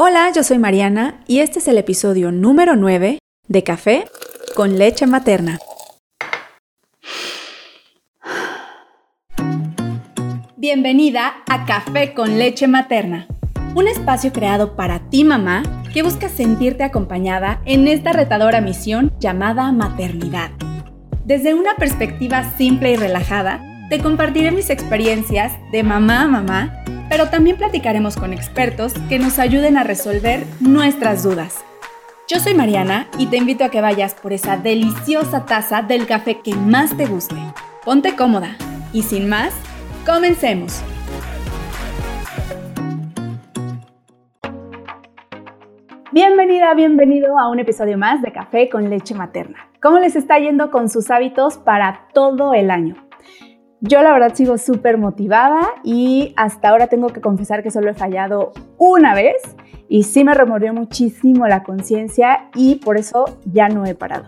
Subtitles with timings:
[0.00, 4.04] Hola, yo soy Mariana y este es el episodio número 9 de Café
[4.54, 5.58] con leche materna.
[10.56, 13.26] Bienvenida a Café con leche materna,
[13.74, 19.72] un espacio creado para ti mamá que busca sentirte acompañada en esta retadora misión llamada
[19.72, 20.52] maternidad.
[21.24, 27.30] Desde una perspectiva simple y relajada, te compartiré mis experiencias de mamá a mamá pero
[27.30, 31.64] también platicaremos con expertos que nos ayuden a resolver nuestras dudas.
[32.28, 36.40] Yo soy Mariana y te invito a que vayas por esa deliciosa taza del café
[36.40, 37.36] que más te guste.
[37.84, 38.56] Ponte cómoda
[38.92, 39.54] y sin más,
[40.04, 40.82] comencemos.
[46.12, 49.68] Bienvenida, bienvenido a un episodio más de Café con leche materna.
[49.80, 53.07] ¿Cómo les está yendo con sus hábitos para todo el año?
[53.80, 57.94] Yo la verdad sigo súper motivada y hasta ahora tengo que confesar que solo he
[57.94, 59.36] fallado una vez
[59.88, 64.26] y sí me remordió muchísimo la conciencia y por eso ya no he parado.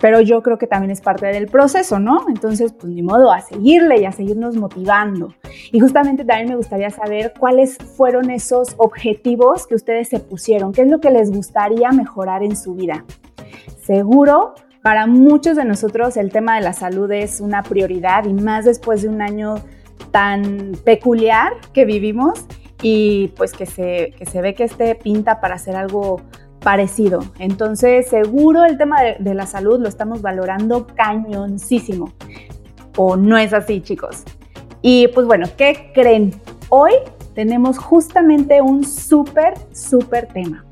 [0.00, 2.24] Pero yo creo que también es parte del proceso, ¿no?
[2.28, 5.34] Entonces, pues ni modo, a seguirle y a seguirnos motivando.
[5.70, 10.82] Y justamente también me gustaría saber cuáles fueron esos objetivos que ustedes se pusieron, qué
[10.82, 13.04] es lo que les gustaría mejorar en su vida.
[13.82, 18.64] Seguro para muchos de nosotros el tema de la salud es una prioridad y más
[18.64, 19.56] después de un año
[20.10, 22.46] tan peculiar que vivimos
[22.82, 26.22] y pues que se, se ve que este pinta para hacer algo
[26.60, 27.20] parecido.
[27.38, 32.12] Entonces, seguro el tema de, de, la salud lo estamos valorando cañoncísimo.
[32.96, 34.24] ¿O no es así, chicos?
[34.82, 36.34] Y pues bueno, ¿qué creen?
[36.70, 36.92] Hoy
[37.34, 40.64] tenemos justamente un súper, súper tema.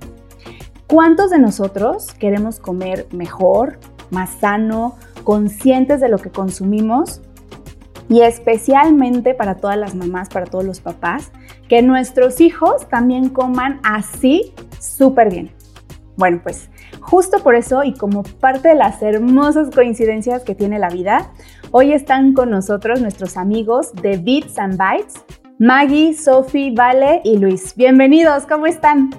[0.86, 3.78] ¿Cuántos de nosotros queremos comer mejor,
[4.10, 7.20] más sano, conscientes de lo que consumimos
[8.08, 11.30] y especialmente para todas las mamás, para todos los papás,
[11.68, 15.50] que nuestros hijos también coman así súper bien.
[16.16, 16.68] Bueno, pues
[17.00, 21.30] justo por eso y como parte de las hermosas coincidencias que tiene la vida,
[21.70, 25.24] hoy están con nosotros nuestros amigos de Bits and Bites,
[25.58, 27.74] Maggie, Sophie, Vale y Luis.
[27.76, 29.10] Bienvenidos, ¿cómo están?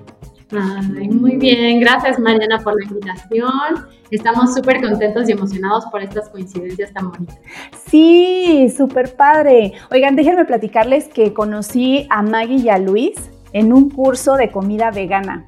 [0.52, 3.88] Muy bien, gracias Mariana por la invitación.
[4.10, 7.40] Estamos súper contentos y emocionados por estas coincidencias tan bonitas.
[7.88, 9.74] Sí, súper padre.
[9.92, 14.92] Oigan, déjenme platicarles que conocí a Maggie y a Luis en un curso de comida
[14.92, 15.48] vegana,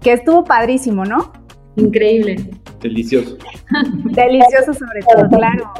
[0.00, 1.32] que estuvo padrísimo, ¿no?
[1.76, 2.50] Increíble.
[2.80, 3.36] Delicioso.
[4.04, 5.72] Delicioso sobre todo, claro.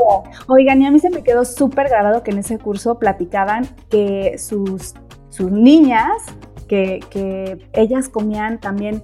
[0.49, 4.37] Oigan, y a mí se me quedó súper grabado que en ese curso platicaban que
[4.39, 4.95] sus,
[5.31, 6.13] sus niñas
[6.71, 9.03] que, ellas comían también,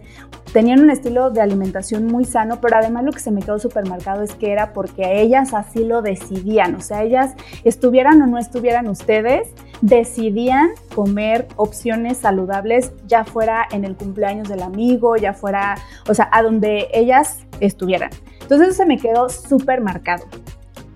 [0.53, 3.89] tenían un estilo de alimentación muy sano, pero además lo que se me quedó súper
[3.89, 7.35] marcado es que era porque ellas así lo decidían, o sea, ellas
[7.65, 9.49] estuvieran o no estuvieran ustedes,
[9.81, 15.77] decidían comer opciones saludables, ya fuera en el cumpleaños del amigo, ya fuera,
[16.09, 18.11] o sea, a donde ellas estuvieran.
[18.43, 20.25] Entonces eso se me quedó súper marcado.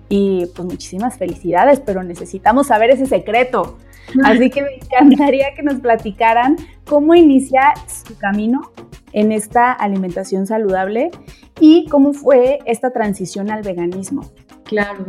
[0.07, 3.77] Y pues muchísimas felicidades, pero necesitamos saber ese secreto.
[4.23, 8.71] Así que me encantaría que nos platicaran cómo inicia su camino
[9.13, 11.11] en esta alimentación saludable
[11.59, 14.23] y cómo fue esta transición al veganismo.
[14.63, 15.05] Claro.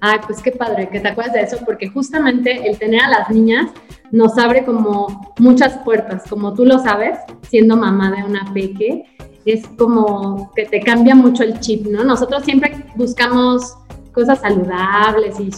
[0.00, 3.30] Ah, pues qué padre que te acuerdas de eso, porque justamente el tener a las
[3.30, 3.70] niñas
[4.12, 7.18] nos abre como muchas puertas, como tú lo sabes,
[7.48, 9.04] siendo mamá de una peque,
[9.44, 12.04] es como que te cambia mucho el chip, ¿no?
[12.04, 13.76] Nosotros siempre buscamos
[14.12, 15.50] cosas saludables y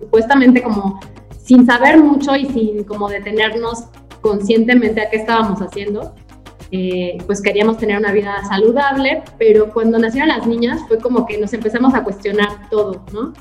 [0.00, 1.00] supuestamente como
[1.48, 3.84] sin saber mucho y sin como detenernos
[4.20, 6.14] conscientemente a qué estábamos haciendo,
[6.70, 11.38] eh, pues queríamos tener una vida saludable, pero cuando nacieron las niñas fue como que
[11.38, 13.32] nos empezamos a cuestionar todo, ¿no?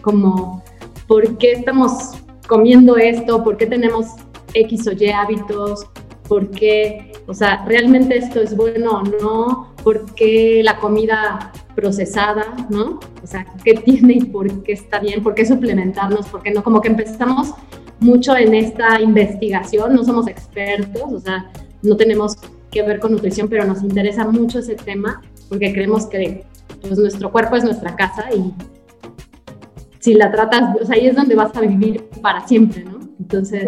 [0.00, 0.64] Como,
[1.06, 2.12] ¿por qué estamos
[2.48, 3.44] comiendo esto?
[3.44, 4.06] ¿Por qué tenemos
[4.54, 5.86] X o Y hábitos?
[6.26, 9.74] ¿Por qué, o sea, realmente esto es bueno o no?
[9.84, 13.00] ¿Por qué la comida procesada, ¿no?
[13.22, 16.62] O sea, qué tiene y por qué está bien, por qué suplementarnos, por qué no,
[16.62, 17.54] como que empezamos
[18.00, 21.50] mucho en esta investigación, no somos expertos, o sea,
[21.82, 22.36] no tenemos
[22.70, 26.44] que ver con nutrición, pero nos interesa mucho ese tema porque creemos que
[26.82, 28.52] pues, nuestro cuerpo es nuestra casa y
[29.98, 33.00] si la tratas, o sea, ahí es donde vas a vivir para siempre, ¿no?
[33.18, 33.66] Entonces,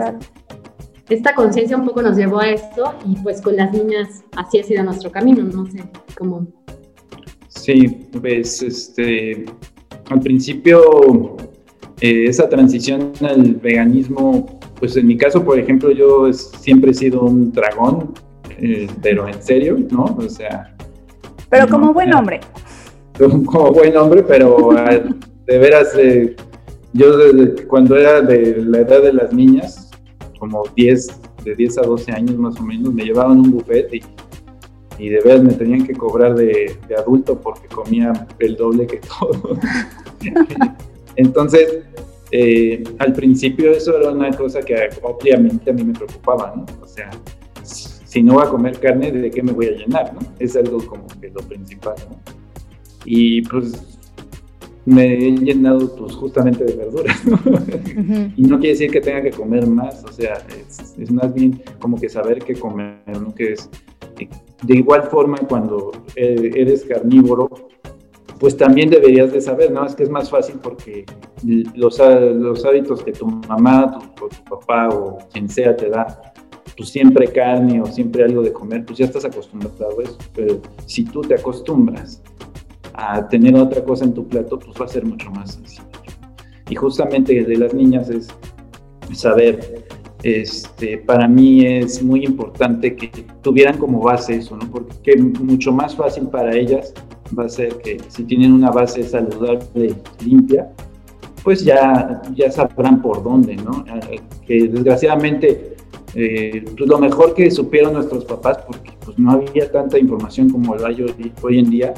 [1.08, 4.64] esta conciencia un poco nos llevó a esto y pues con las niñas así ha
[4.64, 5.82] sido nuestro camino, no sé,
[6.16, 6.46] como
[7.54, 9.44] Sí, pues este,
[10.10, 11.36] al principio
[12.00, 17.22] eh, esa transición al veganismo, pues en mi caso, por ejemplo, yo siempre he sido
[17.22, 18.14] un dragón,
[18.58, 20.04] eh, pero en serio, ¿no?
[20.04, 20.74] O sea...
[21.50, 22.40] Pero como buen hombre.
[23.18, 24.70] Como, buen hombre, pero
[25.46, 26.34] de veras, eh,
[26.94, 29.90] yo desde cuando era de la edad de las niñas,
[30.38, 34.00] como 10, de 10 a 12 años más o menos, me llevaban un buffet y,
[35.02, 38.98] y de verdad me tenían que cobrar de, de adulto porque comía el doble que
[39.20, 39.58] todo.
[41.16, 41.80] Entonces,
[42.30, 46.66] eh, al principio eso era una cosa que obviamente a mí me preocupaba, ¿no?
[46.80, 47.10] O sea,
[47.64, 50.20] si no voy a comer carne, ¿de qué me voy a llenar, no?
[50.38, 52.16] Es algo como que lo principal, ¿no?
[53.04, 53.98] Y pues
[54.84, 57.40] me he llenado pues justamente de verduras, ¿no?
[58.36, 61.60] Y no quiere decir que tenga que comer más, o sea, es, es, más bien
[61.80, 63.34] como que saber qué comer, ¿no?
[63.34, 63.68] Que es,
[64.62, 67.50] de igual forma cuando eh, eres carnívoro,
[68.38, 69.86] pues también deberías de saber, ¿no?
[69.86, 71.04] Es que es más fácil porque
[71.74, 76.32] los, los hábitos que tu mamá, tu, o tu papá o quien sea te da,
[76.76, 80.18] pues siempre carne o siempre algo de comer, pues ya estás acostumbrado a eso.
[80.34, 82.22] Pero si tú te acostumbras
[82.94, 85.84] a tener otra cosa en tu plato, pues va a ser mucho más sencillo.
[86.68, 88.28] Y justamente de las niñas es
[89.12, 89.81] saber,
[90.22, 93.08] este, para mí es muy importante que
[93.42, 94.70] tuvieran como base eso, ¿no?
[94.70, 96.94] Porque mucho más fácil para ellas
[97.36, 100.70] va a ser que si tienen una base saludable, limpia,
[101.42, 103.84] pues ya, ya sabrán por dónde, ¿no?
[104.10, 105.74] Eh, que desgraciadamente,
[106.14, 110.76] eh, pues lo mejor que supieron nuestros papás, porque pues no había tanta información como
[110.76, 111.04] lo hay
[111.42, 111.94] hoy, en día,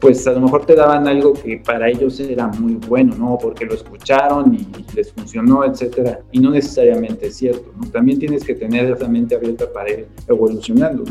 [0.00, 3.38] pues a lo mejor te daban algo que para ellos era muy bueno, ¿no?
[3.40, 7.90] Porque lo escucharon y les funcionó, etcétera, y no necesariamente es cierto, ¿no?
[7.90, 11.04] También tienes que tener la mente abierta para ir evolucionando.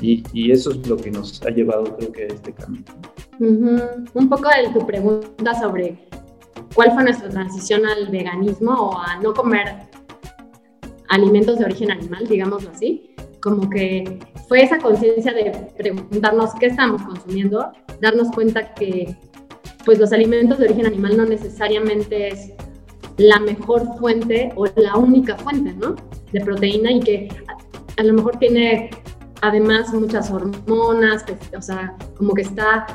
[0.00, 2.84] Y, eso es lo que nos ha llevado, creo que, a este camino.
[3.40, 5.98] Un poco de tu pregunta sobre
[6.74, 9.88] cuál fue nuestra transición al veganismo o a no comer
[11.08, 13.07] alimentos de origen animal, digámoslo así,
[13.40, 14.18] como que
[14.48, 19.16] fue esa conciencia de preguntarnos qué estamos consumiendo, darnos cuenta que
[19.84, 22.52] pues los alimentos de origen animal no necesariamente es
[23.16, 25.96] la mejor fuente o la única fuente, ¿no?
[26.32, 27.28] De proteína y que
[27.96, 28.90] a, lo mejor tiene
[29.40, 31.24] además muchas hormonas,
[31.56, 32.86] o sea, como que está,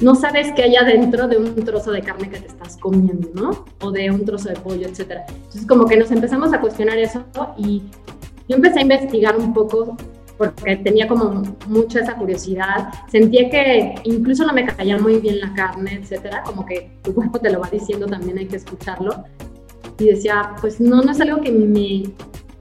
[0.00, 3.64] no sabes qué hay adentro de un trozo de carne que te estás comiendo, ¿no?
[3.80, 5.24] O de un trozo de pollo, etcétera.
[5.28, 7.24] Entonces como que nos empezamos a cuestionar eso
[7.56, 7.82] y
[8.50, 9.96] yo empecé a investigar un poco
[10.36, 12.88] porque tenía como mucha esa curiosidad.
[13.08, 17.38] Sentía que incluso no me caía muy bien la carne, etcétera, como que tu cuerpo
[17.38, 19.22] te lo va diciendo, también hay que escucharlo.
[20.00, 22.10] Y decía, pues no, no es algo que me,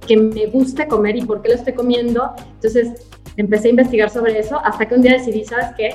[0.05, 2.33] que me guste comer y por qué lo estoy comiendo.
[2.53, 5.89] Entonces empecé a investigar sobre eso hasta que un día decidí, ¿sabes qué?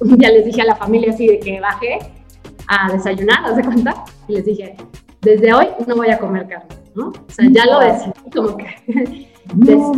[0.00, 1.98] Un día les dije a la familia así de que bajé
[2.68, 4.04] a desayunar, ¿haz de cuenta?
[4.28, 4.76] Y les dije,
[5.22, 7.08] desde hoy no voy a comer carne, ¿no?
[7.08, 9.34] O sea, ya lo decidí, como que...
[9.54, 9.92] No,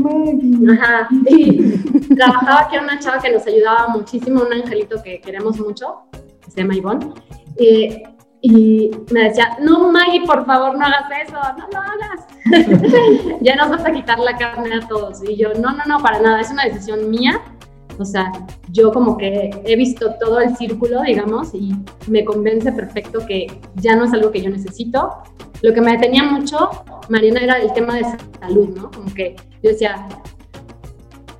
[0.72, 1.08] Ajá.
[1.28, 1.78] Y
[2.16, 6.02] trabajaba aquí una chava que nos ayudaba muchísimo, un angelito que queremos mucho,
[6.40, 7.12] que se llama Ivonne.
[7.56, 8.02] Eh,
[8.40, 13.38] y me decía, no Maggie, por favor, no hagas eso, no lo hagas.
[13.40, 15.22] ya nos vas a quitar la carne a todos.
[15.28, 17.40] Y yo, no, no, no, para nada, es una decisión mía.
[17.98, 18.32] O sea,
[18.70, 21.74] yo como que he visto todo el círculo, digamos, y
[22.08, 23.46] me convence perfecto que
[23.76, 25.10] ya no es algo que yo necesito.
[25.62, 26.70] Lo que me detenía mucho,
[27.08, 28.04] Mariana, era el tema de
[28.40, 28.90] salud, ¿no?
[28.90, 30.06] Como que yo decía,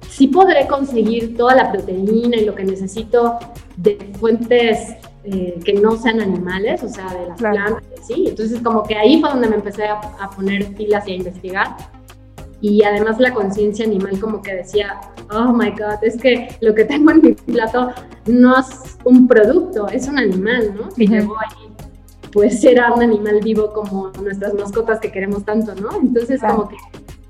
[0.09, 3.39] sí podré conseguir toda la proteína y lo que necesito
[3.77, 8.27] de fuentes eh, que no sean animales, o sea, de las plantas, sí.
[8.29, 10.01] Entonces, como que ahí fue donde me empecé a,
[10.35, 11.77] poner pilas y a investigar.
[12.69, 16.85] Y además la conciencia animal como que decía, oh my god, es que lo que
[16.85, 17.93] tengo en mi plato
[18.27, 20.89] no es un producto, es un animal, ¿no?
[20.89, 21.71] Que llegó ahí,
[22.33, 25.91] pues era un animal vivo como nuestras mascotas que queremos tanto, ¿no?
[25.97, 26.77] Entonces como que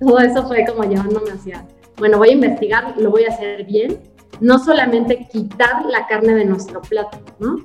[0.00, 1.66] todo eso fue como llevándome hacia,
[1.98, 3.98] bueno, voy a investigar, lo voy a hacer bien,
[4.40, 7.58] no solamente quitar la carne de nuestro plato, ¿no?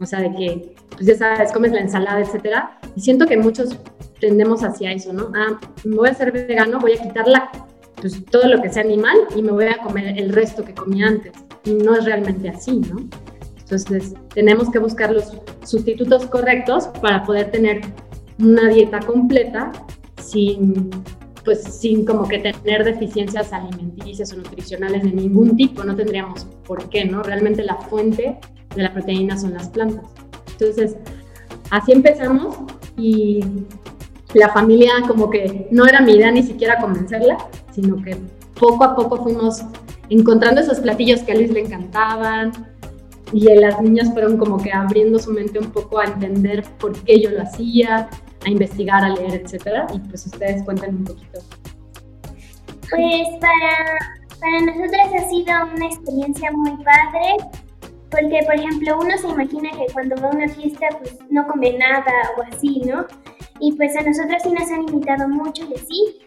[0.00, 2.78] O sea, de que, pues ya sabes, comes la ensalada, etcétera.
[2.96, 3.78] Y siento que muchos
[4.20, 5.30] tendemos hacia eso, ¿no?
[5.34, 7.26] Ah, me voy a ser vegano, voy a quitar
[7.96, 11.02] pues, todo lo que sea animal y me voy a comer el resto que comí
[11.02, 11.32] antes.
[11.64, 13.08] Y no es realmente así, ¿no?
[13.58, 15.32] Entonces, tenemos que buscar los
[15.64, 17.80] sustitutos correctos para poder tener
[18.38, 19.72] una dieta completa
[20.22, 20.90] sin
[21.44, 26.88] pues sin como que tener deficiencias alimenticias o nutricionales de ningún tipo, no tendríamos por
[26.88, 27.22] qué, ¿no?
[27.22, 28.38] Realmente la fuente
[28.74, 30.06] de la proteína son las plantas.
[30.52, 30.96] Entonces,
[31.70, 32.56] así empezamos
[32.96, 33.44] y
[34.34, 37.38] la familia como que no era mi idea ni siquiera convencerla,
[37.72, 38.16] sino que
[38.58, 39.62] poco a poco fuimos
[40.08, 42.52] encontrando esos platillos que a Luis le encantaban
[43.32, 47.20] y las niñas fueron como que abriendo su mente un poco a entender por qué
[47.20, 48.08] yo lo hacía,
[48.44, 49.86] a investigar, a leer, etcétera.
[49.94, 51.40] Y pues ustedes cuenten un poquito.
[52.90, 53.98] Pues para,
[54.40, 57.36] para nosotras ha sido una experiencia muy padre
[58.10, 61.76] porque, por ejemplo, uno se imagina que cuando va a una fiesta, pues no come
[61.78, 63.06] nada o así, ¿no?
[63.60, 66.18] y pues a nosotros sí nos han invitado mucho y así.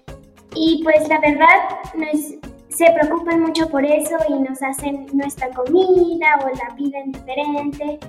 [0.56, 1.80] Y pues la verdad
[2.70, 8.00] se preocupan mucho por eso y nos hacen nuestra comida o la piden diferente.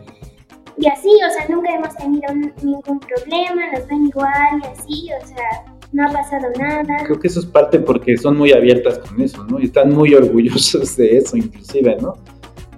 [0.78, 2.32] Y así, o sea, nunca hemos tenido
[2.62, 7.04] ningún problema, nos ven igual y así, o sea, no ha pasado nada.
[7.04, 9.58] Creo que eso es parte porque son muy abiertas con eso, ¿no?
[9.58, 12.14] Y están muy orgullosos de eso, inclusive, ¿no?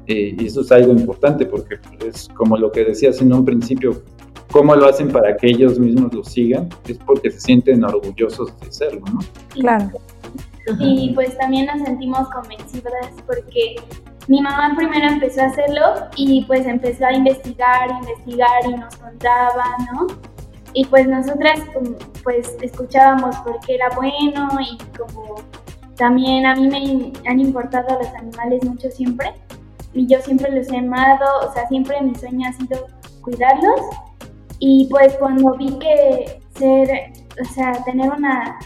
[0.06, 4.02] Eh, y eso es algo importante porque es como lo que decías en un principio,
[4.50, 8.72] cómo lo hacen para que ellos mismos lo sigan, es porque se sienten orgullosos de
[8.72, 9.20] serlo, ¿no?
[9.50, 9.90] Claro.
[10.78, 13.76] Y pues también nos sentimos convencidas porque
[14.28, 19.64] mi mamá primero empezó a hacerlo y pues empezó a investigar, investigar y nos contaba,
[19.92, 20.06] ¿no?
[20.72, 21.60] Y pues nosotras
[22.22, 25.36] pues escuchábamos porque era bueno y como
[25.96, 29.34] también a mí me han importado los animales mucho siempre
[29.92, 32.86] y yo siempre los he amado, o sea, siempre mi sueño ha sido
[33.22, 33.80] cuidarlos
[34.60, 38.58] y pues cuando vi que ser, o sea, tener una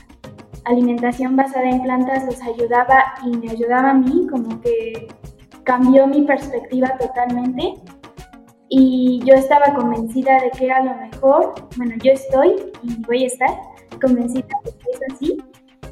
[0.65, 5.09] alimentación basada en plantas los ayudaba y me ayudaba a mí, como que
[5.65, 7.75] cambió mi perspectiva totalmente
[8.69, 11.55] y yo estaba convencida de que era lo mejor.
[11.77, 13.51] Bueno, yo estoy y voy a estar
[14.01, 15.45] convencida de que es así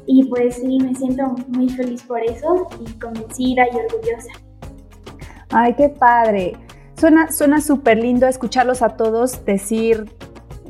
[0.05, 4.31] y pues sí, me siento muy feliz por eso y convencida y orgullosa.
[5.49, 6.53] Ay, qué padre.
[6.95, 10.05] Suena súper lindo escucharlos a todos decir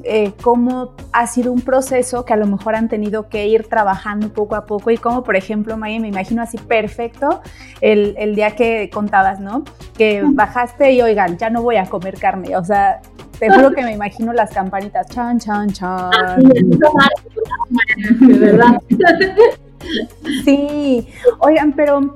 [0.03, 4.29] eh, cómo ha sido un proceso que a lo mejor han tenido que ir trabajando
[4.29, 7.41] poco a poco y como por ejemplo, Maya, me imagino así perfecto
[7.81, 9.63] el, el día que contabas, ¿no?
[9.97, 13.01] Que bajaste y oigan, ya no voy a comer carne, o sea,
[13.39, 16.11] te juro que me imagino las campanitas, chan, chan, chan.
[18.19, 18.81] De verdad.
[20.45, 21.07] Sí,
[21.39, 22.13] oigan, pero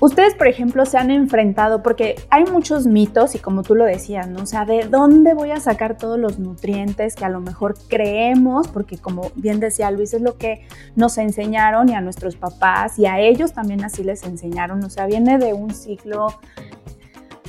[0.00, 4.28] Ustedes, por ejemplo, se han enfrentado, porque hay muchos mitos y como tú lo decías,
[4.28, 4.42] ¿no?
[4.42, 8.68] O sea, ¿de dónde voy a sacar todos los nutrientes que a lo mejor creemos?
[8.68, 10.66] Porque como bien decía Luis, es lo que
[10.96, 14.82] nos enseñaron y a nuestros papás y a ellos también así les enseñaron.
[14.84, 16.28] O sea, viene de un ciclo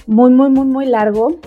[0.05, 1.39] muy, muy, muy, muy largo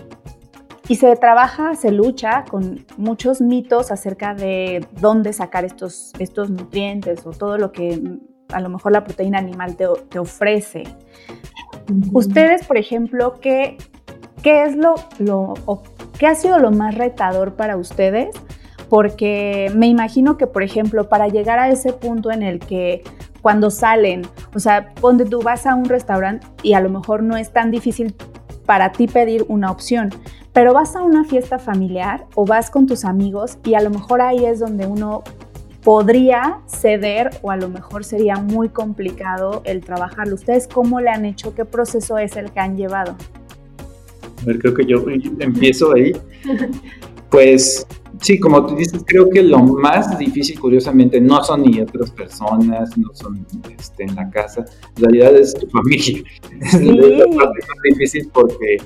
[0.89, 7.27] y se trabaja, se lucha con muchos mitos acerca de dónde sacar estos, estos nutrientes
[7.27, 8.21] o todo lo que
[8.55, 10.85] a lo mejor la proteína animal te, ofrece.
[12.13, 13.77] Ustedes, por ejemplo, ¿qué,
[14.43, 15.55] qué es lo, lo
[16.19, 18.35] qué ha sido lo más retador para ustedes?
[18.89, 23.03] Porque me imagino que, por ejemplo, para llegar a ese punto en el que
[23.43, 24.23] cuando salen,
[24.55, 27.71] o sea, ponte tú vas a un restaurante y a lo mejor no es tan
[27.71, 28.15] difícil
[28.65, 30.11] para ti pedir una opción,
[30.55, 34.23] pero vas a una fiesta familiar o vas con tus amigos y a lo mejor
[34.23, 35.23] ahí es donde uno
[35.85, 40.35] podría ceder o a lo mejor sería muy complicado el trabajarlo.
[40.35, 41.55] ¿Ustedes cómo le han hecho?
[41.55, 43.15] ¿Qué proceso es el que han llevado?
[44.43, 45.05] A ver, creo que yo
[45.39, 46.13] empiezo ahí.
[47.29, 47.87] Pues
[48.21, 52.97] sí, como tú dices, creo que lo más difícil, curiosamente, no son ni otras personas,
[52.97, 54.65] no son este, en la casa,
[54.97, 56.23] en realidad es tu familia.
[56.61, 58.79] Es la parte más difícil porque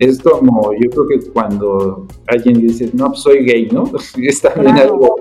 [0.00, 3.84] es como, yo creo que cuando alguien dice, no, pues soy gay, ¿no?
[4.16, 5.16] Es también algo,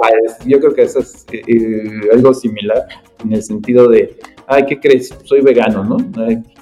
[0.46, 2.88] yo creo que eso es eh, eh, algo similar
[3.22, 4.18] en el sentido de,
[4.48, 5.14] ay, ¿qué crees?
[5.26, 5.98] Soy vegano, ¿no?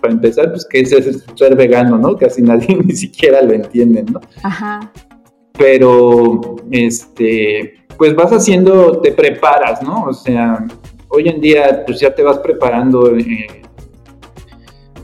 [0.02, 0.90] para empezar, pues, ¿qué es
[1.36, 2.18] ser vegano, no?
[2.18, 4.20] Casi nadie ni siquiera lo entiende, ¿no?
[4.42, 4.92] Ajá.
[5.56, 10.06] Pero, este, pues vas haciendo, te preparas, ¿no?
[10.06, 10.66] O sea,
[11.10, 13.16] hoy en día, pues ya te vas preparando.
[13.16, 13.62] Eh,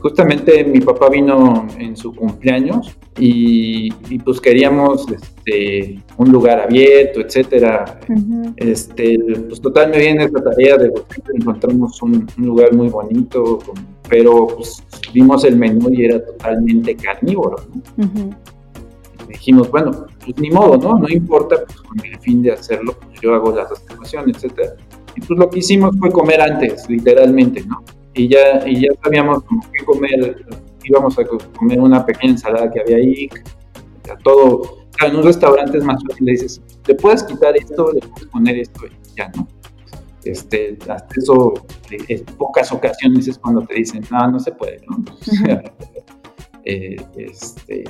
[0.04, 8.00] justamente mi papá vino en su cumpleaños y, pues queríamos este, un lugar abierto, etcétera.
[8.56, 9.18] este,
[9.48, 10.92] pues total me viene esta tarea de
[11.32, 13.60] encontramos un, lugar muy bonito,
[14.06, 14.84] pero pues,
[15.14, 17.56] vimos el menú y era totalmente carnívoro.
[19.26, 20.98] Dijimos, bueno, pues ni modo, ¿no?
[20.98, 24.74] No importa, pues con el fin de hacerlo, pues yo hago las reservaciones, etcétera.
[25.16, 27.82] Y pues lo que hicimos fue comer antes, literalmente, ¿no?
[28.14, 30.46] Y ya, y ya sabíamos como qué comer
[30.84, 31.24] íbamos a
[31.56, 33.28] comer una pequeña ensalada que había ahí,
[34.22, 38.26] todo, en un restaurante es más fácil, le dices, le puedes quitar esto, le puedes
[38.28, 39.48] poner esto y ya, ¿no?
[40.24, 41.52] Este, hasta eso,
[41.90, 45.04] en pocas ocasiones es cuando te dicen, no, no se puede, ¿no?
[46.66, 47.84] Eh, este,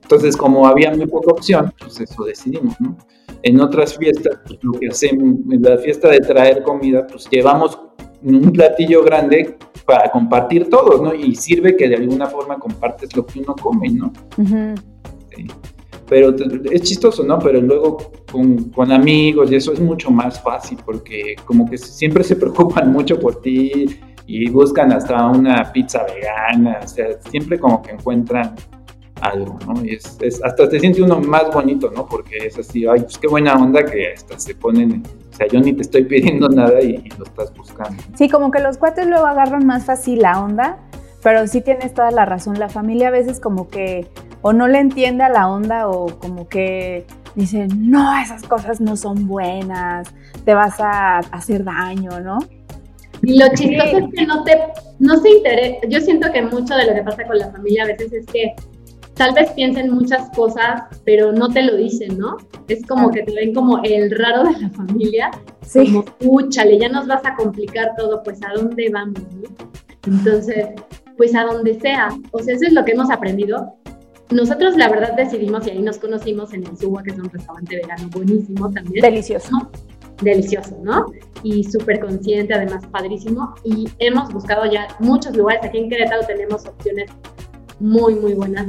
[0.00, 2.96] entonces, como había muy poca opción, pues eso decidimos, ¿no?
[3.42, 7.78] En otras fiestas, pues lo que hacemos, en la fiesta de traer comida, pues llevamos
[8.24, 11.14] un platillo grande para compartir todos, ¿no?
[11.14, 14.12] Y sirve que de alguna forma compartes lo que uno come, ¿no?
[16.08, 16.34] Pero
[16.70, 17.38] es chistoso, ¿no?
[17.38, 22.24] Pero luego con, con, amigos y eso es mucho más fácil porque como que siempre
[22.24, 23.86] se preocupan mucho por ti
[24.26, 28.54] y buscan hasta una pizza vegana, o sea, siempre como que encuentran
[29.20, 29.84] algo, ¿no?
[29.84, 32.06] Y es, hasta se siente uno más bonito, ¿no?
[32.06, 35.02] Porque es así, ay, pues qué buena onda que hasta se ponen,
[35.32, 38.02] o sea, yo ni te estoy pidiendo nada y, lo estás buscando.
[38.16, 40.78] Sí, como que los cuates luego agarran más fácil la onda,
[41.22, 44.06] pero sí tienes toda la razón, la familia a veces como que
[44.42, 48.96] o no le entiende a la onda o como que dice, no, esas cosas no
[48.96, 50.08] son buenas,
[50.44, 52.38] te vas a hacer daño, ¿no?
[53.22, 54.58] Y lo chistoso es que no te,
[54.98, 57.86] no se interesa, yo siento que mucho de lo que pasa con la familia a
[57.86, 58.54] veces es que
[59.14, 62.36] tal vez piensen muchas cosas, pero no te lo dicen, ¿no?
[62.68, 65.30] Es como que te ven como el raro de la familia,
[65.62, 65.86] sí.
[65.86, 69.22] como, úchale, ya nos vas a complicar todo, pues ¿a dónde vamos?
[70.06, 70.66] Entonces,
[71.16, 73.74] pues a donde sea, o sea, eso es lo que hemos aprendido.
[74.30, 77.76] Nosotros la verdad decidimos y ahí nos conocimos en el Suba, que es un restaurante
[77.76, 79.02] vegano buenísimo también.
[79.02, 79.70] Delicioso.
[80.22, 81.06] Delicioso, ¿no?
[81.42, 83.54] Y súper consciente, además padrísimo.
[83.64, 85.62] Y hemos buscado ya muchos lugares.
[85.64, 87.10] Aquí en Querétaro tenemos opciones
[87.78, 88.66] muy, muy buenas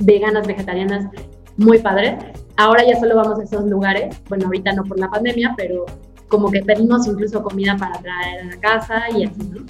[0.00, 1.10] veganas, vegetarianas,
[1.56, 2.14] muy padres.
[2.56, 5.86] Ahora ya solo vamos a esos lugares, bueno, ahorita no por la pandemia, pero
[6.28, 9.64] como que pedimos incluso comida para traer a la casa y así, ¿no?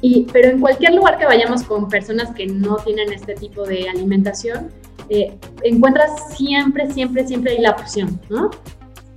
[0.00, 3.88] Y, pero en cualquier lugar que vayamos con personas que no tienen este tipo de
[3.88, 4.68] alimentación,
[5.08, 8.50] eh, encuentras siempre, siempre, siempre hay la opción, ¿no?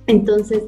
[0.06, 0.62] Entonces,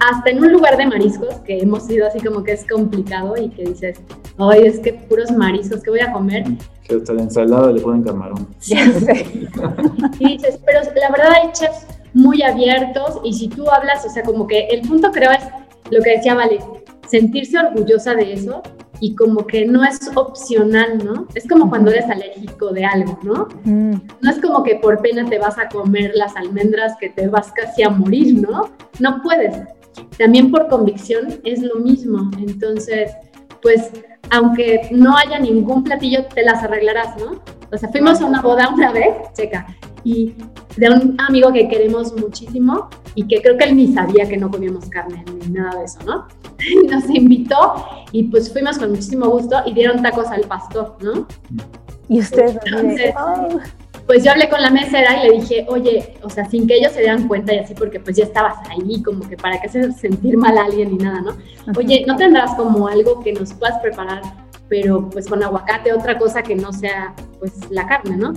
[0.00, 3.48] hasta en un lugar de mariscos, que hemos ido así como que es complicado y
[3.50, 4.00] que dices,
[4.38, 6.44] ay, es que puros mariscos, ¿qué voy a comer?
[6.82, 8.48] Que hasta la ensalada le ponen camarón.
[8.58, 8.76] Sí,
[10.18, 14.22] y dices, pero la verdad hay chefs muy abiertos y si tú hablas, o sea,
[14.22, 15.44] como que el punto creo es
[15.90, 16.60] lo que decía Vale,
[17.08, 18.62] sentirse orgullosa de eso
[19.00, 21.26] y como que no es opcional, ¿no?
[21.34, 23.48] Es como cuando eres alérgico de algo, ¿no?
[23.64, 27.52] No es como que por pena te vas a comer las almendras que te vas
[27.52, 28.70] casi a morir, ¿no?
[29.00, 29.56] No puedes.
[30.18, 32.30] También por convicción es lo mismo.
[32.38, 33.12] Entonces,
[33.62, 33.90] pues,
[34.30, 37.42] aunque no haya ningún platillo, te las arreglarás, ¿no?
[37.72, 39.66] O sea, fuimos a una boda una vez, checa,
[40.04, 40.34] y
[40.76, 44.50] de un amigo que queremos muchísimo y que creo que él ni sabía que no
[44.50, 46.26] comíamos carne ni nada de eso, ¿no?
[46.90, 51.26] Nos invitó y pues fuimos con muchísimo gusto y dieron tacos al pastor, ¿no?
[52.08, 52.58] Y ustedes,
[54.06, 56.92] pues yo hablé con la mesera y le dije, oye, o sea, sin que ellos
[56.92, 59.92] se dieran cuenta y así, porque pues ya estabas ahí, como que para que hacer
[59.92, 61.36] sentir mal a alguien ni nada, ¿no?
[61.76, 64.22] Oye, ¿no tendrás como algo que nos puedas preparar,
[64.68, 68.34] pero pues con aguacate, otra cosa que no sea pues la carne, ¿no?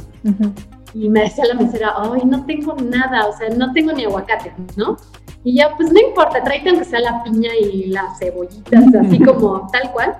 [0.93, 4.53] Y me decía la mesera, ay, no tengo nada, o sea, no tengo ni aguacate,
[4.77, 4.95] ¿no?
[5.43, 9.67] Y ya, pues no importa, tráete aunque sea la piña y las cebollitas, así como
[9.71, 10.17] tal cual.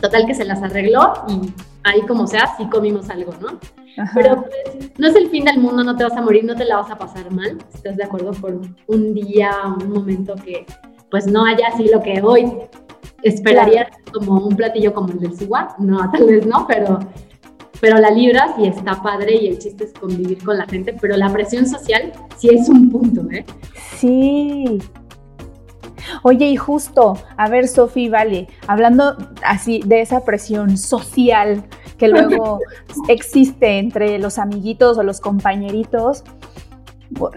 [0.00, 1.52] Total que se las arregló y
[1.84, 3.58] ahí como sea, sí comimos algo, ¿no?
[4.14, 6.64] Pero pues, no es el fin del mundo, no te vas a morir, no te
[6.64, 8.32] la vas a pasar mal, ¿estás de acuerdo?
[8.32, 9.52] Por un día,
[9.82, 10.66] un momento que
[11.10, 12.50] pues no haya así lo que hoy
[13.22, 16.98] esperaría como un platillo como el del Suwa, no, tal vez no, pero,
[17.80, 21.16] pero la libras y está padre y el chiste es convivir con la gente, pero
[21.16, 23.44] la presión social sí es un punto, ¿eh?
[23.98, 24.80] Sí,
[26.22, 31.64] Oye, y justo, a ver, Sofi, vale, hablando así de esa presión social
[32.02, 32.58] que luego
[33.06, 36.24] existe entre los amiguitos o los compañeritos,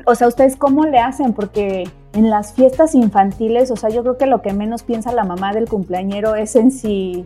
[0.06, 1.34] o sea, ¿ustedes cómo le hacen?
[1.34, 5.24] Porque en las fiestas infantiles, o sea, yo creo que lo que menos piensa la
[5.24, 7.26] mamá del cumpleañero es en si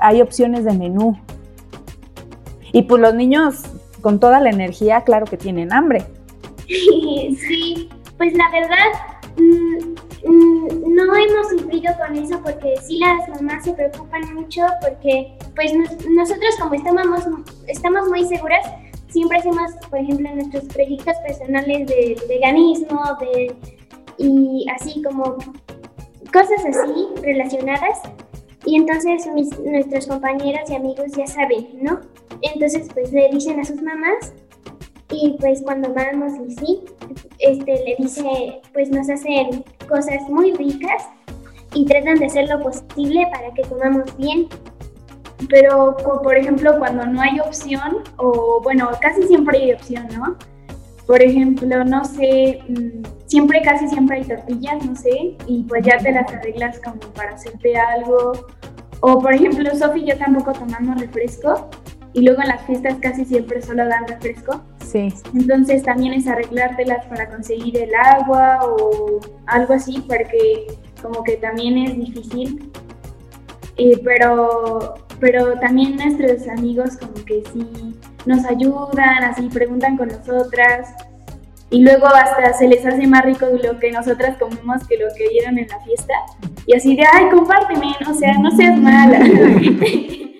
[0.00, 1.16] hay opciones de menú.
[2.72, 3.62] Y pues los niños,
[4.00, 6.04] con toda la energía, claro que tienen hambre.
[6.66, 8.90] Sí, pues la verdad,
[9.36, 15.72] mm, no hemos sufrido con eso porque sí las mamás se preocupan mucho porque pues
[15.74, 17.26] nosotros como estamos,
[17.66, 18.66] estamos muy seguras,
[19.08, 23.54] siempre hacemos, por ejemplo, nuestros proyectos personales de veganismo de,
[24.18, 25.36] y así como
[26.32, 28.00] cosas así relacionadas.
[28.66, 29.26] Y entonces
[29.62, 32.00] nuestros compañeros y amigos ya saben, ¿no?
[32.40, 34.32] Entonces pues le dicen a sus mamás
[35.10, 36.80] y pues cuando vamos y sí,
[37.38, 41.08] este, le dice, pues nos hacen cosas muy ricas
[41.74, 44.48] y tratan de hacer lo posible para que comamos bien.
[45.48, 50.36] Pero, por ejemplo, cuando no hay opción, o bueno, casi siempre hay opción, ¿no?
[51.06, 55.98] Por ejemplo, no sé, mm, siempre, casi siempre hay tortillas, no sé, y pues ya
[55.98, 58.32] te las arreglas como para hacerte algo.
[59.00, 61.68] O por ejemplo, Sofi y yo tampoco tomamos refresco,
[62.14, 64.62] y luego en las fiestas casi siempre solo dan refresco.
[64.84, 65.12] Sí.
[65.34, 71.76] Entonces también es arreglártelas para conseguir el agua o algo así, porque como que también
[71.76, 72.70] es difícil.
[73.76, 77.96] Eh, pero, pero también nuestros amigos como que sí
[78.26, 80.94] nos ayudan, así preguntan con nosotras.
[81.70, 85.28] Y luego hasta se les hace más rico lo que nosotras comemos que lo que
[85.30, 86.14] dieron en la fiesta.
[86.64, 89.18] Y así de, ay, compárteme, o sea, no seas mala.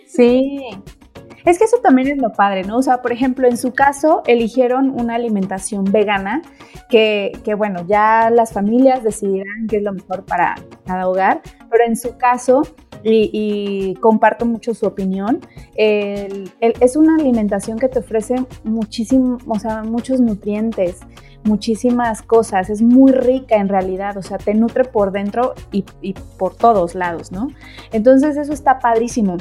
[0.06, 0.68] Sí,
[1.44, 2.78] Es que eso también es lo padre, ¿no?
[2.78, 6.40] O sea, por ejemplo, en su caso eligieron una alimentación vegana
[6.88, 10.54] que, que bueno, ya las familias decidirán qué es lo mejor para
[10.86, 12.62] cada hogar, pero en su caso,
[13.02, 15.40] y, comparto mucho su opinión,
[15.74, 21.00] es una alimentación que te ofrece muchísimo, o sea, muchos nutrientes,
[21.44, 26.14] muchísimas cosas, es muy rica en realidad, o sea, te nutre por dentro y, y
[26.38, 27.48] por todos lados, ¿no?
[27.92, 29.36] Entonces eso está padrísimo.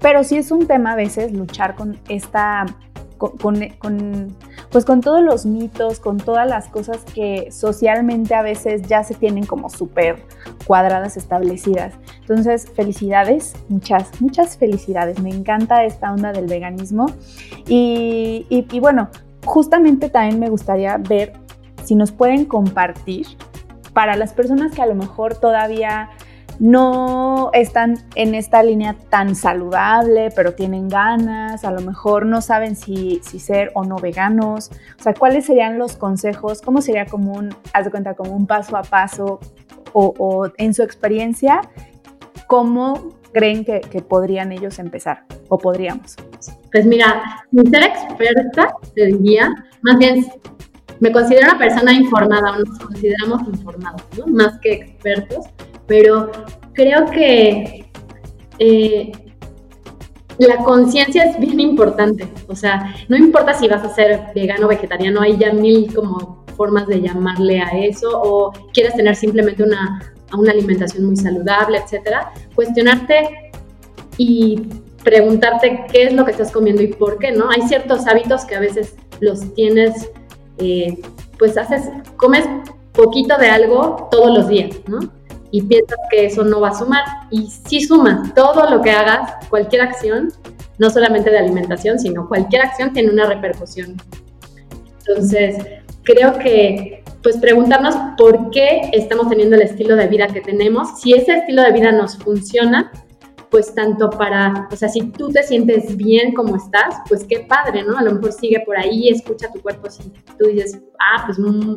[0.00, 2.66] Pero sí es un tema a veces luchar con esta,
[3.16, 4.36] con,
[4.70, 9.14] pues con todos los mitos, con todas las cosas que socialmente a veces ya se
[9.14, 10.22] tienen como súper
[10.66, 11.94] cuadradas establecidas.
[12.20, 15.20] Entonces, felicidades, muchas, muchas felicidades.
[15.20, 17.06] Me encanta esta onda del veganismo.
[17.66, 19.08] Y, y bueno,
[19.44, 21.32] justamente también me gustaría ver
[21.84, 23.26] si nos pueden compartir
[23.92, 26.10] para las personas que a lo mejor todavía
[26.58, 32.74] no están en esta línea tan saludable, pero tienen ganas, a lo mejor no saben
[32.74, 34.70] si, ser o no veganos.
[34.98, 36.60] O sea, ¿cuáles serían los consejos?
[36.60, 39.38] ¿Cómo sería como un, haz de cuenta, como un paso a paso
[39.92, 41.60] o, en su experiencia,
[42.46, 46.16] cómo creen que, podrían ellos empezar o podríamos?
[46.72, 49.48] Pues mira, sin ser experta, te diría,
[49.82, 50.26] más bien
[51.00, 54.26] me considero una persona informada o nos consideramos informados, ¿no?
[54.26, 55.46] Más que expertos
[55.88, 56.30] pero
[56.74, 57.90] creo que
[58.60, 59.10] eh,
[60.38, 62.28] la conciencia es bien importante.
[62.46, 66.44] O sea, no importa si vas a ser vegano o vegetariano, hay ya mil como
[66.56, 72.32] formas de llamarle a eso, o quieres tener simplemente una, una alimentación muy saludable, etcétera.
[72.54, 73.50] Cuestionarte
[74.16, 74.62] y
[75.02, 77.50] preguntarte qué es lo que estás comiendo y por qué, ¿no?
[77.50, 80.10] Hay ciertos hábitos que a veces los tienes,
[80.58, 81.00] eh,
[81.38, 82.44] pues haces, comes
[82.92, 85.17] poquito de algo todos los días, ¿no?
[85.50, 87.04] Y piensas que eso no va a sumar.
[87.30, 90.32] Y sí suma, todo lo que hagas, cualquier acción,
[90.78, 93.96] no solamente de alimentación, sino cualquier acción tiene una repercusión.
[95.06, 95.56] Entonces,
[96.02, 101.14] creo que pues preguntarnos por qué estamos teniendo el estilo de vida que tenemos, si
[101.14, 102.92] ese estilo de vida nos funciona,
[103.50, 107.82] pues tanto para, o sea, si tú te sientes bien como estás, pues qué padre,
[107.82, 107.98] ¿no?
[107.98, 111.74] A lo mejor sigue por ahí, escucha tu cuerpo si tú dices, ah, pues mm,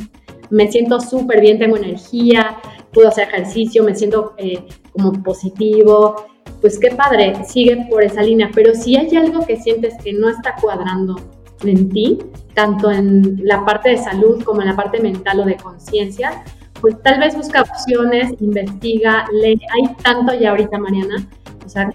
[0.52, 2.58] me siento súper bien, tengo energía,
[2.94, 6.28] puedo hacer ejercicio, me siento eh, como positivo,
[6.62, 10.30] pues qué padre, sigue por esa línea, pero si hay algo que sientes que no
[10.30, 11.16] está cuadrando
[11.64, 12.20] en ti,
[12.54, 16.44] tanto en la parte de salud como en la parte mental o de conciencia,
[16.82, 21.28] pues tal vez busca opciones, investiga, lee, hay tanto ya ahorita, Mariana,
[21.66, 21.94] o sea,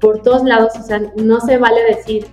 [0.00, 2.26] por todos lados, o sea, no se vale decir,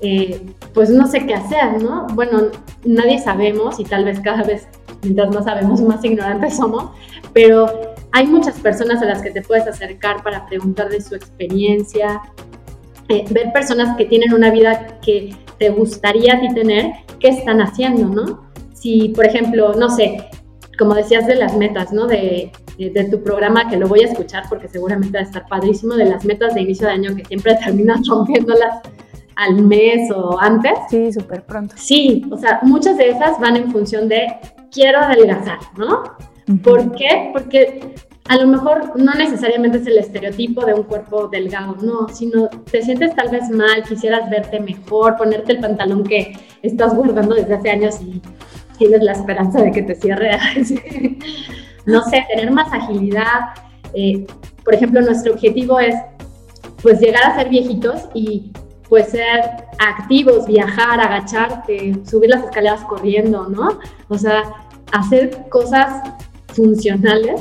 [0.00, 0.40] eh,
[0.72, 2.06] pues no sé qué hacer, ¿no?
[2.14, 2.42] Bueno,
[2.84, 4.68] nadie sabemos y tal vez cada vez
[5.06, 6.90] mientras más sabemos, más ignorantes somos,
[7.32, 12.22] pero hay muchas personas a las que te puedes acercar para preguntar de su experiencia,
[13.08, 17.60] eh, ver personas que tienen una vida que te gustaría a ti tener, qué están
[17.60, 18.46] haciendo, ¿no?
[18.74, 20.28] Si, por ejemplo, no sé,
[20.78, 22.06] como decías de las metas, ¿no?
[22.06, 25.94] De, de, tu programa, que lo voy a escuchar porque seguramente va a estar padrísimo,
[25.94, 28.80] de las metas de inicio de año que siempre terminas rompiéndolas
[29.36, 30.72] al mes o antes.
[30.90, 31.74] Sí, súper pronto.
[31.78, 34.26] Sí, o sea, muchas de esas van en función de
[34.76, 36.02] quiero adelgazar, ¿no?
[36.62, 37.30] ¿Por qué?
[37.32, 37.94] Porque
[38.28, 42.82] a lo mejor no necesariamente es el estereotipo de un cuerpo delgado, no, sino te
[42.82, 47.70] sientes tal vez mal, quisieras verte mejor, ponerte el pantalón que estás guardando desde hace
[47.70, 48.20] años y
[48.78, 50.30] tienes la esperanza de que te cierre.
[51.86, 53.54] no sé, tener más agilidad.
[53.94, 54.26] Eh,
[54.62, 55.94] por ejemplo, nuestro objetivo es
[56.82, 58.52] pues llegar a ser viejitos y
[58.88, 63.78] pues ser activos, viajar, agacharte, subir las escaleras corriendo, ¿no?
[64.08, 64.42] O sea,
[64.92, 66.02] hacer cosas
[66.48, 67.40] funcionales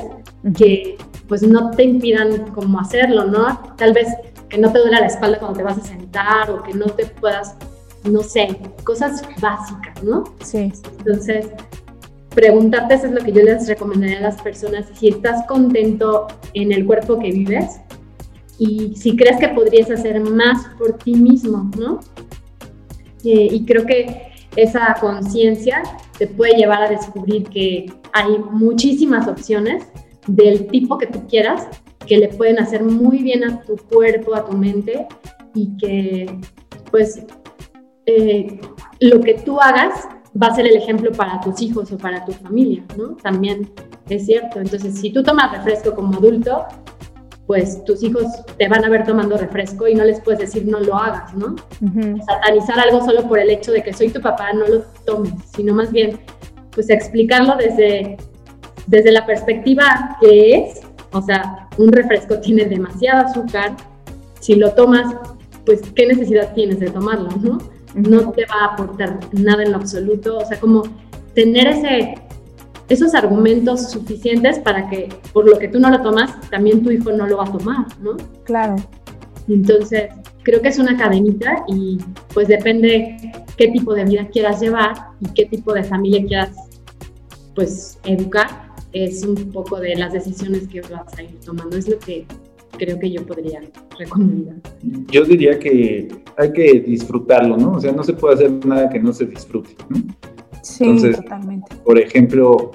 [0.56, 3.76] que pues no te impidan como hacerlo, ¿no?
[3.78, 4.08] Tal vez
[4.50, 7.06] que no te duele la espalda cuando te vas a sentar o que no te
[7.06, 7.56] puedas,
[8.04, 10.24] no sé, cosas básicas, ¿no?
[10.44, 10.72] Sí.
[11.00, 11.48] Entonces,
[12.36, 16.72] preguntarte eso es lo que yo les recomendaría a las personas, si estás contento en
[16.72, 17.80] el cuerpo que vives,
[18.58, 22.00] y si crees que podrías hacer más por ti mismo, ¿no?
[23.24, 25.84] Eh, y creo que esa conciencia
[26.18, 29.86] te puede llevar a descubrir que hay muchísimas opciones
[30.28, 31.68] del tipo que tú quieras
[32.06, 35.08] que le pueden hacer muy bien a tu cuerpo, a tu mente
[35.54, 36.40] y que
[36.92, 37.24] pues
[38.06, 38.60] eh,
[39.00, 40.08] lo que tú hagas
[40.42, 43.16] va a ser el ejemplo para tus hijos o para tu familia, ¿no?
[43.16, 43.72] También
[44.10, 44.60] es cierto.
[44.60, 46.66] Entonces, si tú tomas refresco como adulto,
[47.48, 48.26] pues tus hijos
[48.58, 51.56] te van a ver tomando refresco y no les puedes decir no lo hagas, ¿no?
[52.26, 55.74] Satanizar algo solo por el hecho de que soy tu papá, no lo tomes, sino
[55.74, 56.20] más bien,
[56.72, 58.18] pues explicarlo desde,
[58.88, 60.82] desde la perspectiva que es,
[61.12, 63.76] o sea, un refresco tiene demasiado azúcar,
[64.40, 65.16] si lo tomas
[65.66, 67.58] pues, ¿qué necesidad tienes de tomarlo, no?
[67.94, 70.84] No te va a aportar nada en lo absoluto, o sea, como
[71.34, 72.16] tener ese,
[72.90, 77.12] esos argumentos suficientes para que por lo que tú no lo tomas, también tu hijo
[77.12, 78.18] no lo va a tomar, ¿no?
[78.44, 78.76] Claro.
[79.48, 80.10] Entonces,
[80.44, 81.98] creo que es una cadenita y
[82.34, 83.18] pues depende
[83.58, 86.52] qué tipo de vida quieras llevar y qué tipo de familia quieras
[87.56, 91.78] pues educar, es un poco de las decisiones que vas a ir tomando.
[91.78, 92.26] Es lo que
[92.78, 93.62] creo que yo podría
[93.98, 94.56] recomendar.
[95.10, 97.74] Yo diría que hay que disfrutarlo, ¿no?
[97.74, 100.02] O sea, no se puede hacer nada que no se disfrute, ¿no?
[100.66, 101.76] Sí, totalmente.
[101.84, 102.72] Por ejemplo,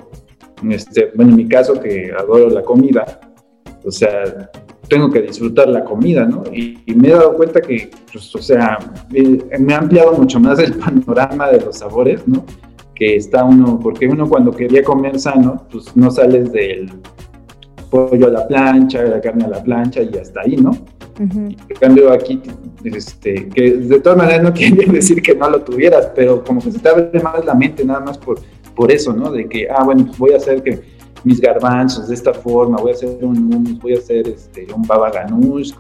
[0.71, 3.21] este, bueno, en mi caso que adoro la comida,
[3.85, 4.49] o sea,
[4.89, 6.45] tengo que disfrutar la comida, ¿no?
[6.53, 8.79] Y, me he dado cuenta que, pues, o sea,
[9.59, 12.45] me ha ampliado mucho más el panorama de los sabores, ¿no?
[12.95, 16.93] Que está uno, porque uno cuando quería comer sano, pues no sales del
[17.91, 20.71] pollo a la plancha, la carne a la plancha y hasta ahí, ¿no?
[21.21, 22.41] En cambio aquí,
[22.83, 26.73] este, que de todas maneras no quiere decir que no lo tuvieras, pero como que
[26.73, 28.41] se te abre más la mente nada más por,
[28.75, 29.31] por eso, ¿no?
[29.31, 30.81] De que, ah, bueno, pues voy a hacer que
[31.23, 34.83] mis garbanzos de esta forma, voy a hacer un hummus, voy a hacer este, un
[34.83, 35.73] baba ganoush,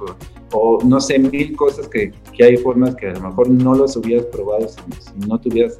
[0.53, 3.97] o, no sé, mil cosas que, que, hay formas que a lo mejor no los
[3.97, 5.79] hubieras probado si, no te hubieras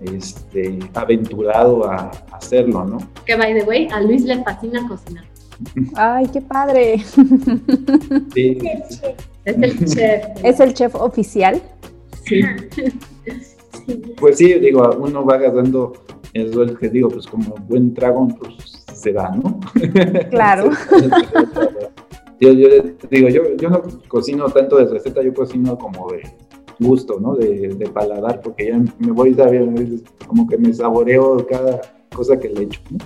[0.00, 2.98] este, aventurado a, hacerlo, ¿no?
[3.24, 5.24] Que, by the way, a Luis le fascina cocinar.
[5.94, 6.98] Ay, qué padre.
[8.34, 8.58] Sí.
[9.44, 10.24] Es el chef.
[10.42, 11.60] ¿Es el chef oficial?
[12.24, 12.42] Sí.
[14.20, 15.92] Pues sí, digo, uno va agarrando,
[16.34, 19.58] es lo que digo, pues como buen dragón, pues se da, ¿no?
[20.30, 20.70] Claro.
[22.40, 22.68] yo, yo
[23.10, 26.22] digo, yo, yo no cocino tanto de receta, yo cocino como de
[26.78, 27.34] gusto, ¿no?
[27.34, 29.82] De, de paladar, porque ya me voy sabiendo,
[30.26, 31.80] como que me saboreo cada
[32.14, 32.98] cosa que le echo, ¿no?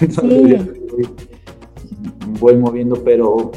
[0.00, 1.08] Entonces voy,
[2.38, 3.52] voy, moviendo, pero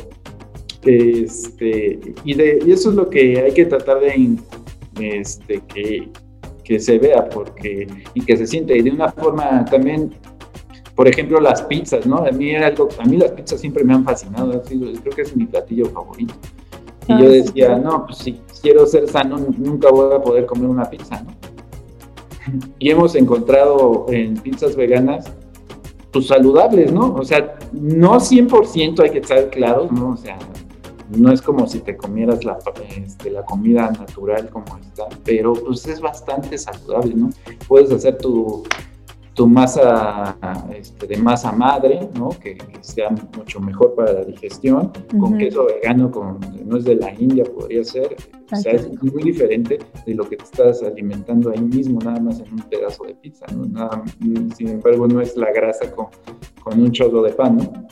[0.83, 4.37] este, y, de, y eso es lo que hay que tratar de
[4.99, 6.09] este, que,
[6.63, 10.11] que se vea porque, y que se siente, y de una forma también
[10.95, 12.17] por ejemplo, las pizzas, ¿no?
[12.17, 15.35] A mí, era algo, a mí las pizzas siempre me han fascinado, creo que es
[15.35, 16.35] mi platillo favorito.
[17.07, 20.69] Y yo ah, decía, no, pues si quiero ser sano, nunca voy a poder comer
[20.69, 21.33] una pizza, ¿no?
[22.79, 25.31] Y hemos encontrado en pizzas veganas,
[26.13, 27.15] pues saludables, ¿no?
[27.15, 30.11] O sea, no 100% hay que estar claros, ¿no?
[30.11, 30.37] O sea,
[31.09, 32.57] no es como si te comieras la,
[32.95, 37.29] este, la comida natural como está, pero pues es bastante saludable, ¿no?
[37.67, 38.63] Puedes hacer tu,
[39.33, 40.37] tu masa
[40.75, 42.29] este, de masa madre, ¿no?
[42.29, 47.13] Que, sea mucho mejor para la digestión, con queso vegano, con no es de la
[47.13, 48.15] India, podría ser.
[48.51, 52.39] O sea, es muy diferente de lo que te estás alimentando ahí mismo, nada más
[52.41, 53.65] en un pedazo de pizza, ¿no?
[53.65, 54.03] Nada,
[54.55, 56.07] sin embargo, no es la grasa con,
[56.61, 57.87] con un chorro de pan, ¿no?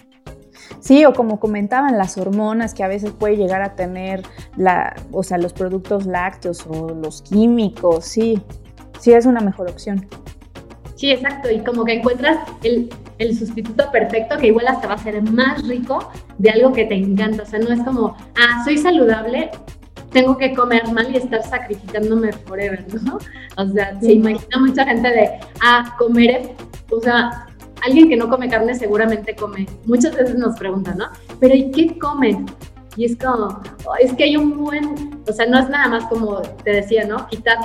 [0.80, 4.24] Sí, o como comentaban, las hormonas que a veces puede llegar a tener
[4.58, 8.42] la, o sea, los productos lácteos o los químicos, sí,
[9.00, 10.08] sí es una mejor opción.
[11.02, 12.88] Sí, exacto, y como que encuentras el,
[13.18, 16.94] el, sustituto perfecto que igual hasta va a ser más rico de algo que te
[16.94, 17.42] encanta.
[17.42, 19.50] O sea, no es como, ah, soy saludable,
[20.12, 23.18] tengo que comer mal y estar sacrificándome forever, ¿no?
[23.58, 25.32] O sea, se imagina mucha gente de,
[25.64, 26.52] ah, comer,
[26.92, 27.48] o sea,
[27.84, 29.66] alguien que no come carne seguramente come.
[29.86, 31.06] Muchas veces nos preguntan, ¿no?
[31.40, 32.46] Pero ¿y qué come?
[32.96, 36.06] Y es como, oh, es que hay un buen, o sea, no es nada más
[36.06, 37.28] como te decía, ¿no?
[37.28, 37.58] Quitar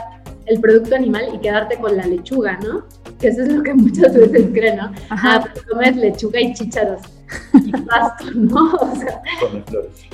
[0.46, 2.84] el producto animal y quedarte con la lechuga, ¿no?
[3.18, 4.92] Que eso es lo que muchas veces creen, ¿no?
[5.10, 5.36] Ajá.
[5.36, 7.02] Ah, pues comes lechuga y chícharos
[7.64, 8.74] y pasto, ¿no?
[8.74, 9.20] O sea,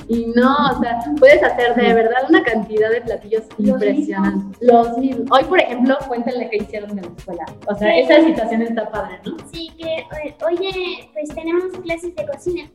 [0.07, 4.57] y no, o sea, puedes hacer de verdad una cantidad de platillos impresionantes.
[4.61, 5.27] Los mismos.
[5.31, 7.45] Hoy, por ejemplo, cuéntenle qué hicieron en la escuela.
[7.67, 9.37] O sea, esa situación está padre, ¿no?
[9.51, 10.05] Sí, que
[10.45, 12.71] oye, pues tenemos clases de cocina.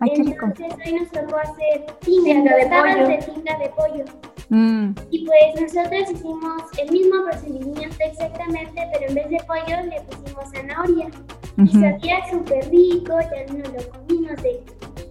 [0.00, 3.08] Ay, Entonces hoy nos tocó hacer tinga, de pollo.
[3.08, 4.04] de tinga de pollo.
[4.48, 4.90] Mm.
[5.10, 10.50] Y pues nosotros hicimos el mismo procedimiento exactamente, pero en vez de pollo le pusimos
[10.52, 11.08] zanahoria.
[11.56, 14.40] Y sabía súper rico, ya no lo comimos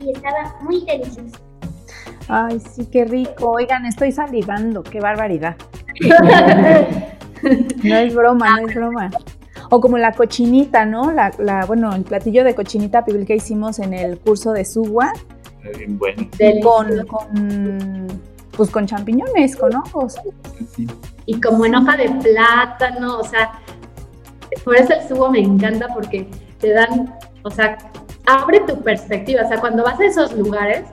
[0.02, 1.38] y estaba muy delicioso.
[2.28, 3.52] Ay, sí, qué rico.
[3.52, 5.56] Oigan, estoy salivando, qué barbaridad.
[7.84, 9.10] no es broma, no es broma.
[9.70, 11.12] O como la cochinita, ¿no?
[11.12, 15.14] La, la, bueno, el platillo de cochinita pibil que hicimos en el curso de Suwa.
[15.78, 16.28] Bien bueno.
[16.62, 18.08] Con, con,
[18.56, 20.16] pues con champiñones, con ojos.
[21.26, 23.60] Y como en hoja de plátano, o sea,
[24.64, 27.78] por eso el Suwa me encanta porque te dan, o sea,
[28.26, 30.84] abre tu perspectiva, o sea, cuando vas a esos lugares,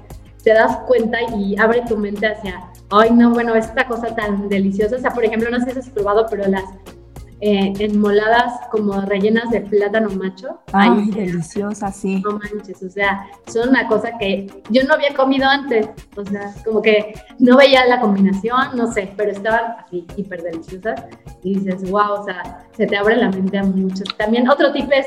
[0.43, 4.97] te das cuenta y abre tu mente hacia, ay, no, bueno, esta cosa tan deliciosa,
[4.97, 6.65] o sea, por ejemplo, no sé si has probado, pero las
[7.41, 10.61] eh, enmoladas como rellenas de plátano macho.
[10.73, 12.23] Ay, deliciosa, sí.
[12.23, 16.53] No manches, o sea, son una cosa que yo no había comido antes, o sea,
[16.65, 21.03] como que no veía la combinación, no sé, pero estaban así hiper deliciosas
[21.43, 24.05] y dices, wow, o sea, se te abre la mente a muchos.
[24.17, 25.07] También otro tip es,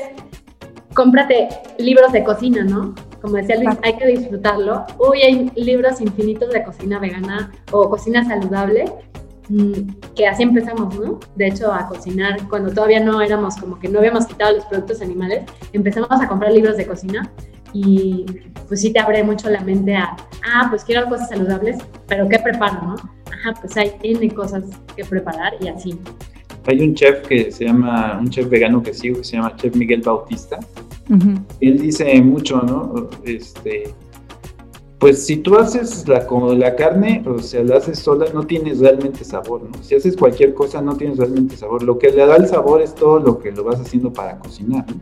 [0.94, 2.94] cómprate libros de cocina, ¿no?
[3.20, 4.84] Como decía Luis, hay que disfrutarlo.
[4.98, 8.84] Hoy hay libros infinitos de cocina vegana o cocina saludable
[10.16, 11.20] que así empezamos, ¿no?
[11.36, 15.02] De hecho, a cocinar cuando todavía no éramos como que no habíamos quitado los productos
[15.02, 17.30] animales, empezamos a comprar libros de cocina
[17.72, 18.24] y
[18.68, 22.38] pues sí te abre mucho la mente a, ah, pues quiero cosas saludables, pero ¿qué
[22.38, 22.94] preparo, no?
[23.32, 24.64] Ajá, pues hay N cosas
[24.96, 25.98] que preparar y así.
[26.66, 29.76] Hay un chef que se llama, un chef vegano que sigo, que se llama Chef
[29.76, 30.58] Miguel Bautista.
[31.60, 33.10] Él dice mucho, ¿no?
[33.24, 33.92] Este,
[34.98, 38.78] pues si tú haces la, como la carne, o sea, la haces sola, no tienes
[38.78, 39.82] realmente sabor, ¿no?
[39.82, 41.82] Si haces cualquier cosa, no tienes realmente sabor.
[41.82, 44.86] Lo que le da el sabor es todo lo que lo vas haciendo para cocinar,
[44.88, 45.00] ¿no?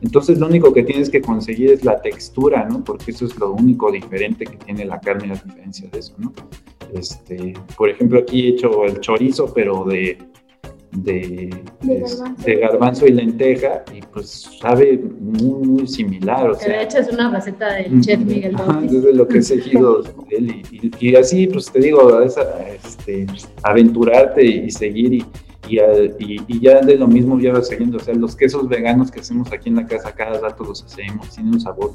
[0.00, 2.84] Entonces lo único que tienes que conseguir es la textura, ¿no?
[2.84, 6.32] Porque eso es lo único diferente que tiene la carne a diferencia de eso, ¿no?
[6.92, 10.18] Este, por ejemplo, aquí he hecho el chorizo, pero de,
[10.92, 11.50] de,
[11.82, 13.06] de, garbanzo.
[13.06, 16.50] y lenteja y pues sabe muy, muy similar.
[16.50, 18.94] O sea, de hecho es una receta del chef Miguel Bautista.
[18.94, 23.26] Desde lo que he seguido él y, y, así pues te digo, este,
[23.62, 25.26] aventurarte y seguir y,
[25.68, 29.52] y, ya de lo mismo ya vas siguiendo, o sea, los quesos veganos que hacemos
[29.52, 31.92] aquí en la casa cada rato los hacemos, tienen un sabor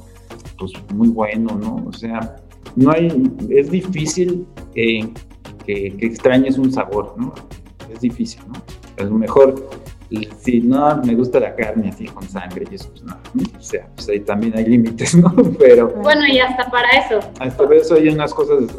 [0.60, 1.84] pues muy bueno, ¿no?
[1.88, 2.36] O sea,
[2.76, 5.12] no hay, es difícil que,
[5.66, 7.34] que extrañes un sabor, ¿no?
[7.92, 8.54] Es difícil, ¿no?
[8.98, 9.56] A lo mejor
[10.40, 13.18] si no me gusta la carne así con sangre y eso, pues no,
[13.58, 15.34] o sea, pues ahí también hay límites, ¿no?
[15.60, 15.90] Pero...
[15.90, 17.20] Bueno, y hasta para eso.
[17.40, 18.72] Hasta para eso hay unas cosas,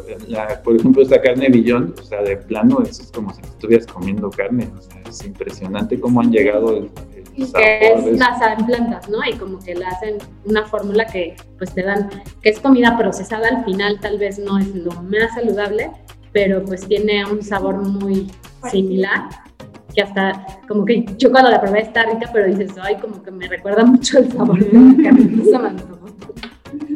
[0.63, 4.29] por ejemplo, esta carne billón, o sea, de plano, eso es como si estuvieras comiendo
[4.29, 6.89] carne, o sea, es impresionante cómo han llegado el,
[7.37, 9.17] y que es basada en plantas, ¿no?
[9.29, 12.09] Y como que le hacen una fórmula que pues te dan,
[12.41, 15.91] que es comida procesada al final, tal vez no es lo más saludable,
[16.31, 18.31] pero pues tiene un sabor muy
[18.71, 19.27] similar
[19.95, 23.31] que hasta como que yo cuando la probé está rica, pero dices, ay, como que
[23.31, 25.43] me recuerda mucho el sabor de la carne.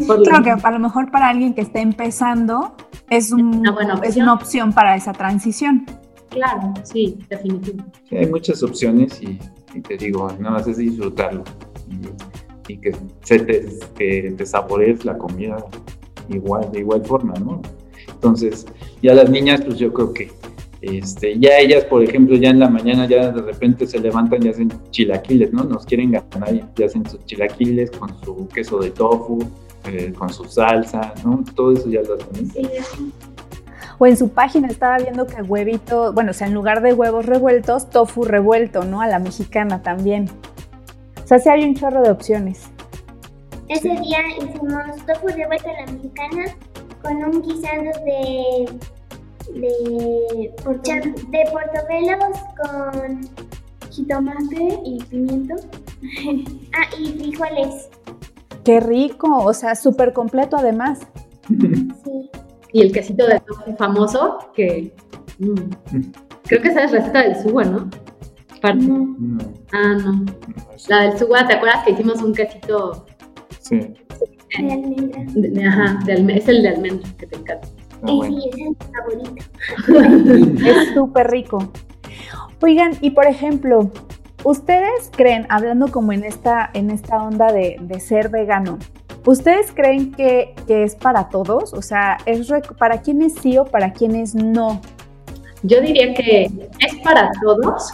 [0.05, 2.75] Creo que a lo mejor para alguien que esté empezando
[3.09, 3.63] es, un,
[4.03, 5.85] es una opción para esa transición.
[6.29, 7.99] Claro, sí, definitivamente.
[8.11, 9.39] hay muchas opciones y,
[9.81, 11.43] te digo, nada más es disfrutarlo
[12.67, 15.57] y, que, se te, que te saborees la comida
[16.29, 17.61] igual, de igual forma, ¿no?
[18.07, 18.67] Entonces,
[19.01, 20.31] ya las niñas, pues yo creo que
[20.81, 24.49] este, ya ellas, por ejemplo, ya en la mañana ya de repente se levantan y
[24.49, 25.63] hacen chilaquiles, ¿no?
[25.65, 29.39] Nos quieren ganar y hacen sus chilaquiles con su queso de tofu,
[29.85, 31.43] eh, con su salsa, ¿no?
[31.55, 32.51] Todo eso ya lo hacen.
[33.97, 37.25] O en su página estaba viendo que huevito, bueno, o sea, en lugar de huevos
[37.25, 39.01] revueltos, tofu revuelto, ¿no?
[39.01, 40.29] A la mexicana también.
[41.21, 42.69] O sea, sí hay un chorro de opciones.
[43.67, 46.45] Ese día hicimos tofu revuelto a la mexicana
[47.01, 48.65] con un guisado de
[49.53, 50.53] de,
[51.29, 53.21] de portobelos con
[53.89, 55.55] jitomate y pimiento.
[56.73, 57.89] ah, y frijoles.
[58.63, 60.99] Qué rico, o sea, súper completo además.
[61.47, 62.29] Sí.
[62.71, 64.93] Y el quesito de tofu famoso, que
[65.39, 65.53] mm,
[66.43, 67.89] creo que esa es receta del suwa, ¿no?
[68.75, 69.15] No.
[69.71, 70.25] Ah, no.
[70.87, 73.07] La del suwa, ¿te acuerdas que hicimos un quesito?
[73.59, 73.93] Sí.
[74.59, 75.69] De almendra.
[75.69, 77.67] ajá, es el de almendra que te encanta.
[78.03, 78.49] Ah, sí,
[79.87, 81.71] es es súper rico.
[82.61, 83.89] Oigan, y por ejemplo,
[84.43, 88.77] ¿ustedes creen, hablando como en esta, en esta onda de, ser vegano,
[89.25, 91.73] ¿ustedes creen que, es para todos?
[91.73, 94.81] O sea, ¿es para quienes sí o para quienes no?
[95.63, 96.43] Yo diría que
[96.79, 97.93] es para todos,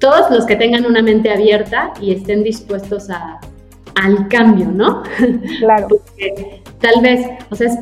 [0.00, 3.40] todos los que tengan una mente abierta y estén dispuestos a,
[3.94, 5.02] al cambio, ¿no?
[5.58, 5.88] Claro.
[6.80, 7.78] tal vez, o sea, es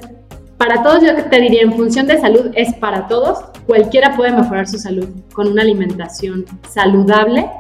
[0.58, 3.38] para todos yo te diría, en función de salud es para todos.
[3.66, 7.50] Cualquiera puede mejorar su salud con una alimentación saludable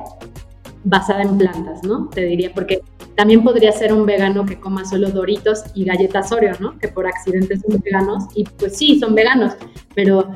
[0.84, 2.08] basada en plantas, ¿no?
[2.08, 2.80] Te diría, porque
[3.16, 6.78] también podría ser un vegano que coma solo doritos y galletas Oreo, ¿no?
[6.78, 9.54] Que por accidente son veganos y pues sí, son veganos,
[9.94, 10.30] pero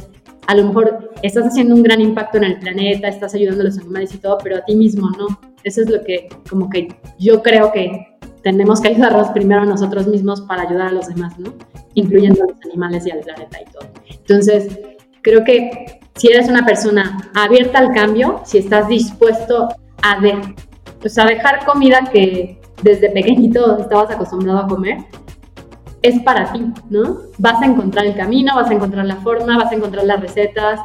[0.47, 3.79] a lo mejor estás haciendo un gran impacto en el planeta, estás ayudando a los
[3.79, 5.39] animales y todo, pero a ti mismo no.
[5.63, 8.10] Eso es lo que como que yo creo que
[8.43, 11.53] tenemos que ayudarnos primero a nosotros mismos para ayudar a los demás, ¿no?
[11.95, 13.89] Incluyendo a los animales y al planeta y todo.
[14.09, 14.79] Entonces,
[15.23, 19.69] creo que si eres una persona abierta al cambio, si estás dispuesto
[20.03, 20.39] a, de,
[21.01, 24.99] pues a dejar comida que desde pequeñito estabas acostumbrado a comer,
[26.03, 27.19] es para ti, ¿no?
[27.39, 30.81] Vas a encontrar el camino, vas a encontrar la forma, vas a encontrar las recetas,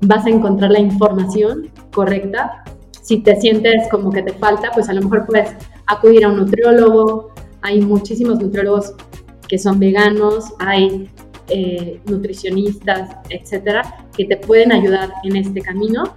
[0.00, 2.64] vas a encontrar la información correcta
[3.06, 5.54] si te sientes como que te falta, pues a lo mejor puedes
[5.86, 7.32] acudir a un nutriólogo.
[7.62, 8.94] Hay muchísimos nutriólogos
[9.48, 11.10] que son veganos, hay
[11.48, 16.14] eh, nutricionistas, etcétera, que te pueden ayudar en este camino.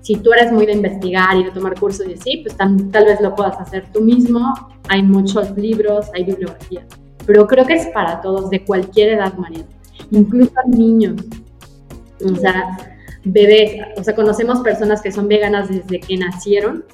[0.00, 3.20] Si tú eres muy de investigar y de tomar cursos y así, pues tal vez
[3.20, 4.52] lo puedas hacer tú mismo.
[4.88, 6.84] Hay muchos libros, hay bibliografía.
[7.24, 9.64] Pero creo que es para todos, de cualquier edad, María.
[10.10, 11.22] Incluso niños.
[12.24, 12.76] O sea,
[13.24, 13.80] bebés.
[13.96, 16.84] O sea, conocemos personas que son veganas desde que nacieron.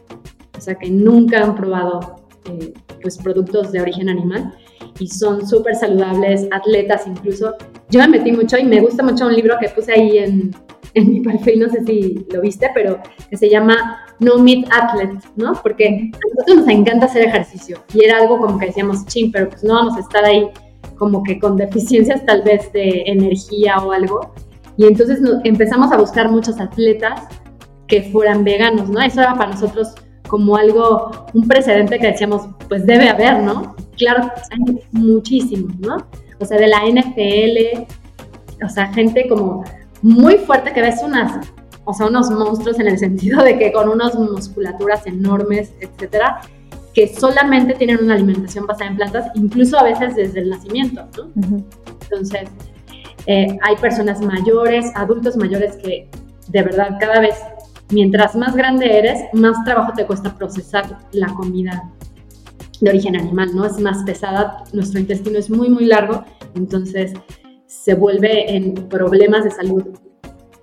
[0.58, 4.52] O sea, que nunca han probado eh, pues productos de origen animal
[4.98, 7.54] y son súper saludables, atletas incluso.
[7.90, 10.54] Yo me metí mucho y me gusta mucho un libro que puse ahí en,
[10.94, 13.00] en mi perfil, no sé si lo viste, pero
[13.30, 15.52] que se llama No Meat Athlete, ¿no?
[15.62, 19.48] Porque a nosotros nos encanta hacer ejercicio y era algo como que decíamos, ching, pero
[19.48, 20.48] pues no vamos a estar ahí
[20.96, 24.34] como que con deficiencias tal vez de energía o algo.
[24.76, 27.22] Y entonces empezamos a buscar muchos atletas
[27.86, 29.00] que fueran veganos, ¿no?
[29.00, 29.94] Eso era para nosotros
[30.28, 33.74] como algo, un precedente que decíamos, pues debe haber, ¿no?
[33.96, 36.06] Claro, hay muchísimos, ¿no?
[36.38, 37.84] O sea, de la NFL,
[38.64, 39.64] o sea, gente como
[40.02, 41.48] muy fuerte que ves unas,
[41.84, 46.40] o sea, unos monstruos en el sentido de que con unas musculaturas enormes, etcétera,
[46.94, 51.64] que solamente tienen una alimentación basada en plantas, incluso a veces desde el nacimiento, ¿no?
[52.02, 52.48] Entonces,
[53.26, 56.08] eh, hay personas mayores, adultos mayores que
[56.48, 57.34] de verdad cada vez,
[57.90, 61.90] mientras más grande eres, más trabajo te cuesta procesar la comida
[62.80, 63.64] de origen animal, ¿no?
[63.64, 66.24] Es más pesada, nuestro intestino es muy, muy largo,
[66.54, 67.12] entonces
[67.66, 69.84] se vuelve en problemas de salud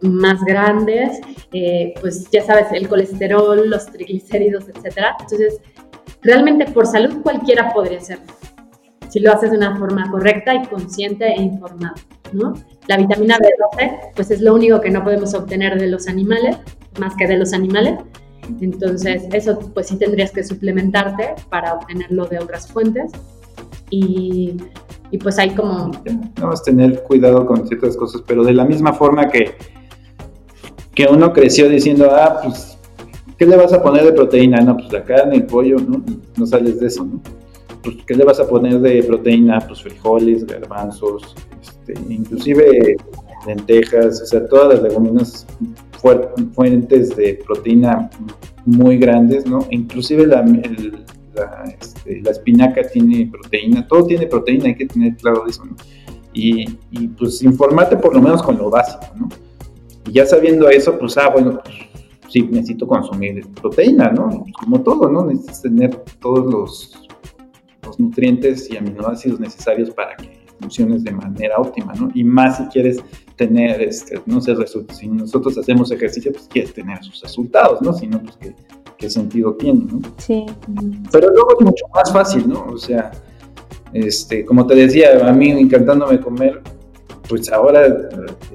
[0.02, 1.20] más grandes,
[1.52, 5.16] eh, pues ya sabes, el colesterol, los triglicéridos, etcétera.
[5.20, 5.60] Entonces,
[6.22, 8.20] realmente por salud cualquiera podría ser,
[9.10, 11.96] si lo haces de una forma correcta y consciente e informada,
[12.34, 12.54] ¿no?
[12.88, 16.58] La vitamina B12, pues es lo único que no podemos obtener de los animales,
[17.00, 18.00] más que de los animales,
[18.62, 23.12] entonces, eso pues sí tendrías que suplementarte para obtenerlo de otras fuentes.
[23.90, 24.58] Y,
[25.12, 25.92] y pues hay como...
[26.40, 29.56] Vamos a tener cuidado con ciertas cosas, pero de la misma forma que,
[30.94, 32.78] que uno creció diciendo, ah, pues,
[33.38, 34.62] ¿qué le vas a poner de proteína?
[34.62, 36.04] No, pues la carne, el pollo, ¿no?
[36.38, 37.20] No sales de eso, ¿no?
[37.84, 39.60] Pues, ¿qué le vas a poner de proteína?
[39.68, 42.98] Pues frijoles, garbanzos, este, inclusive
[43.46, 45.46] lentejas, o sea, todas las leguminosas
[46.54, 48.10] fuentes de proteína
[48.66, 49.66] muy grandes, ¿no?
[49.70, 50.44] Inclusive la,
[51.80, 55.76] este, la, espinaca tiene proteína, todo tiene proteína, hay que tener claro eso, ¿no?
[56.34, 56.68] Y,
[57.18, 59.30] pues informate por lo menos con lo básico, ¿no?
[60.08, 61.76] Y ya sabiendo eso, pues, ah, bueno, pues
[62.30, 64.46] sí, necesito consumir proteína, ¿no?
[64.60, 65.26] Como todo, ¿no?
[65.26, 67.08] Necesitas tener todos los,
[67.84, 72.10] los nutrientes y aminoácidos necesarios para que funciones de manera óptima, ¿no?
[72.14, 73.04] Y más si quieres
[73.36, 74.56] tener, este, no sé,
[74.94, 77.94] si nosotros hacemos ejercicio, pues quieres tener sus resultados, ¿no?
[77.94, 78.56] Si no, pues qué,
[78.98, 80.02] qué sentido tiene, ¿no?
[80.18, 80.46] Sí.
[81.12, 82.66] Pero luego es mucho más fácil, ¿no?
[82.72, 83.12] O sea,
[83.94, 86.62] este, como te decía, a mí encantándome comer,
[87.28, 87.88] pues ahora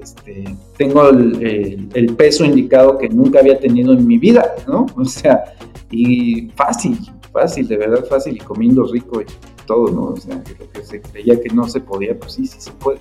[0.00, 0.44] este,
[0.76, 4.86] tengo el, el, peso indicado que nunca había tenido en mi vida, ¿no?
[4.96, 5.42] O sea,
[5.90, 6.98] y fácil,
[7.32, 9.26] fácil, de verdad fácil, y comiendo rico y
[9.66, 10.04] todo, ¿no?
[10.08, 12.70] O sea, que lo que se creía que no se podía, pues sí, sí se
[12.72, 13.00] puede.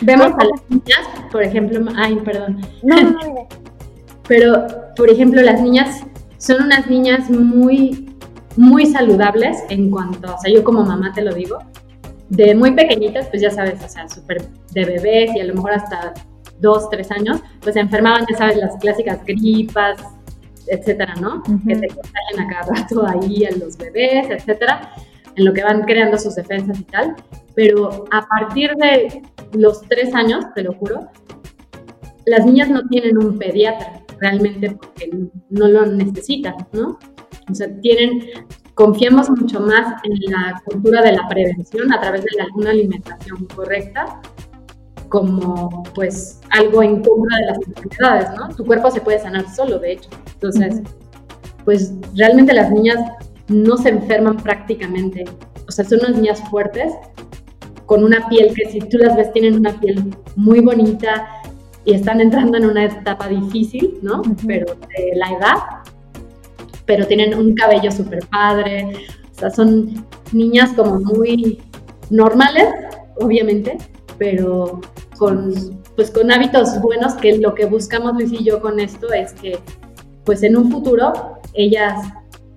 [0.00, 2.60] Vemos a las niñas, por ejemplo, ay, perdón.
[2.82, 3.48] No, no, no.
[4.28, 6.04] Pero, por ejemplo, las niñas
[6.38, 8.14] son unas niñas muy,
[8.56, 11.58] muy saludables en cuanto, o sea, yo como mamá te lo digo,
[12.28, 15.72] de muy pequeñitas, pues ya sabes, o sea, súper de bebés y a lo mejor
[15.72, 16.14] hasta
[16.60, 19.98] dos, tres años, pues se enfermaban, ya sabes, las clásicas gripas,
[20.68, 21.42] etcétera, ¿no?
[21.42, 24.92] Que te contagian a cada rato ahí a los bebés, etcétera,
[25.34, 27.16] en lo que van creando sus defensas y tal.
[27.54, 29.22] Pero a partir de
[29.52, 31.08] los tres años, te lo juro,
[32.26, 35.10] las niñas no tienen un pediatra realmente porque
[35.48, 36.98] no lo necesitan, ¿no?
[37.50, 38.20] O sea, tienen,
[38.74, 44.20] confiamos mucho más en la cultura de la prevención a través de alguna alimentación correcta
[45.08, 48.48] como pues algo en contra de las enfermedades, ¿no?
[48.54, 50.08] Tu cuerpo se puede sanar solo, de hecho.
[50.34, 50.82] Entonces,
[51.64, 52.98] pues realmente las niñas
[53.48, 55.24] no se enferman prácticamente.
[55.66, 56.92] O sea, son unas niñas fuertes
[57.90, 61.26] con una piel que si tú las ves tienen una piel muy bonita
[61.84, 64.22] y están entrando en una etapa difícil, ¿no?
[64.46, 65.56] Pero de la edad,
[66.86, 68.92] pero tienen un cabello súper padre,
[69.34, 71.60] o sea, son niñas como muy
[72.10, 72.68] normales,
[73.18, 73.76] obviamente,
[74.18, 74.80] pero
[75.18, 75.52] con,
[75.96, 79.58] pues con hábitos buenos, que lo que buscamos Luis y yo con esto es que,
[80.24, 81.12] pues en un futuro,
[81.54, 82.00] ellas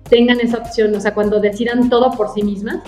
[0.08, 2.84] tengan esa opción, o sea, cuando decidan todo por sí mismas,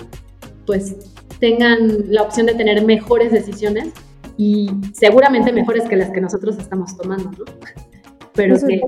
[0.65, 0.95] pues
[1.39, 3.89] tengan la opción de tener mejores decisiones
[4.37, 7.45] y seguramente mejores que las que nosotros estamos tomando, ¿no?
[8.33, 8.81] Pero que,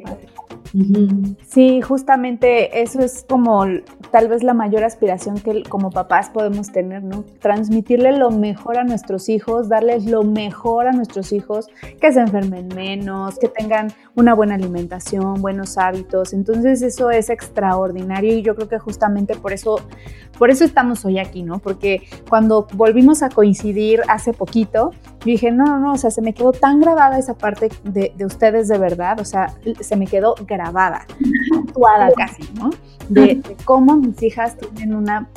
[1.47, 3.65] Sí, justamente eso es como
[4.11, 7.23] tal vez la mayor aspiración que como papás podemos tener, ¿no?
[7.39, 11.67] Transmitirle lo mejor a nuestros hijos, darles lo mejor a nuestros hijos,
[11.99, 16.33] que se enfermen menos, que tengan una buena alimentación, buenos hábitos.
[16.33, 19.81] Entonces eso es extraordinario y yo creo que justamente por eso,
[20.37, 21.59] por eso estamos hoy aquí, ¿no?
[21.59, 26.21] Porque cuando volvimos a coincidir hace poquito, yo dije, no, no, no, o sea, se
[26.21, 30.05] me quedó tan grabada esa parte de, de ustedes de verdad, o sea, se me
[30.05, 32.69] quedó grabada, actuada casi, ¿no?
[33.09, 35.27] De, cómo mis hijas tienen una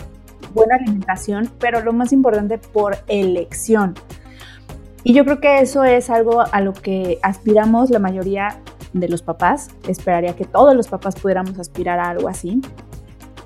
[0.55, 3.95] buena alimentación, pero lo más importante, por elección.
[5.05, 8.59] Y yo creo que eso es algo a lo que aspiramos la mayoría
[8.93, 9.71] de los papás.
[9.89, 12.61] Esperaría que todos los papás pudiéramos aspirar a algo así.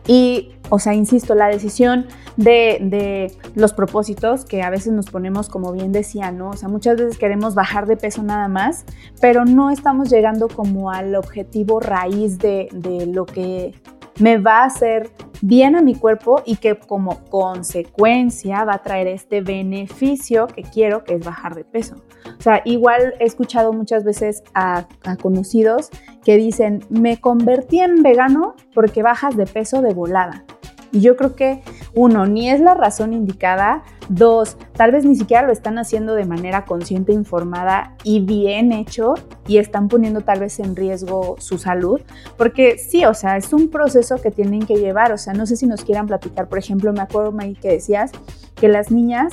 [0.06, 5.72] Y, o sea, insisto, la decisión de, los propósitos que a veces nos ponemos, como
[5.72, 6.50] bien decía, ¿no?
[6.50, 8.84] O sea, muchas veces queremos bajar de peso nada más,
[9.20, 13.74] pero no estamos llegando como al objetivo raíz de, de lo que
[14.18, 15.10] me va a hacer
[15.42, 21.04] bien a mi cuerpo y que como consecuencia va a traer este beneficio que quiero,
[21.04, 21.96] que es bajar de peso.
[22.38, 24.86] O sea, igual he escuchado muchas veces a,
[25.20, 25.90] conocidos
[26.24, 30.44] que dicen, me convertí en vegano porque bajas de peso de volada.
[30.92, 31.62] Y yo creo que,
[31.94, 36.24] uno, ni es la razón indicada, dos, tal vez ni siquiera lo están haciendo de
[36.24, 39.14] manera consciente, informada y bien hecho
[39.46, 42.00] y están poniendo tal vez en riesgo su salud,
[42.36, 45.56] porque sí, o sea, es un proceso que tienen que llevar, o sea, no sé
[45.56, 48.12] si nos quieran platicar, por ejemplo, me acuerdo, Maggie, que decías
[48.54, 49.32] que las niñas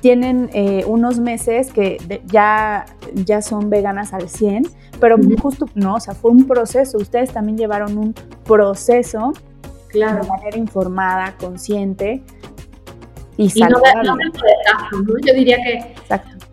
[0.00, 4.66] tienen eh, unos meses que ya, ya son veganas al 100,
[5.00, 9.32] pero justo, no, o sea, fue un proceso, ustedes también llevaron un proceso
[9.94, 10.22] claro.
[10.22, 12.22] de manera informada, consciente
[13.36, 14.08] y, saludable.
[14.08, 14.16] No,
[15.24, 15.94] Yo diría que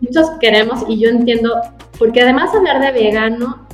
[0.00, 1.54] muchos queremos y yo entiendo,
[1.98, 3.66] porque además hablar de vegano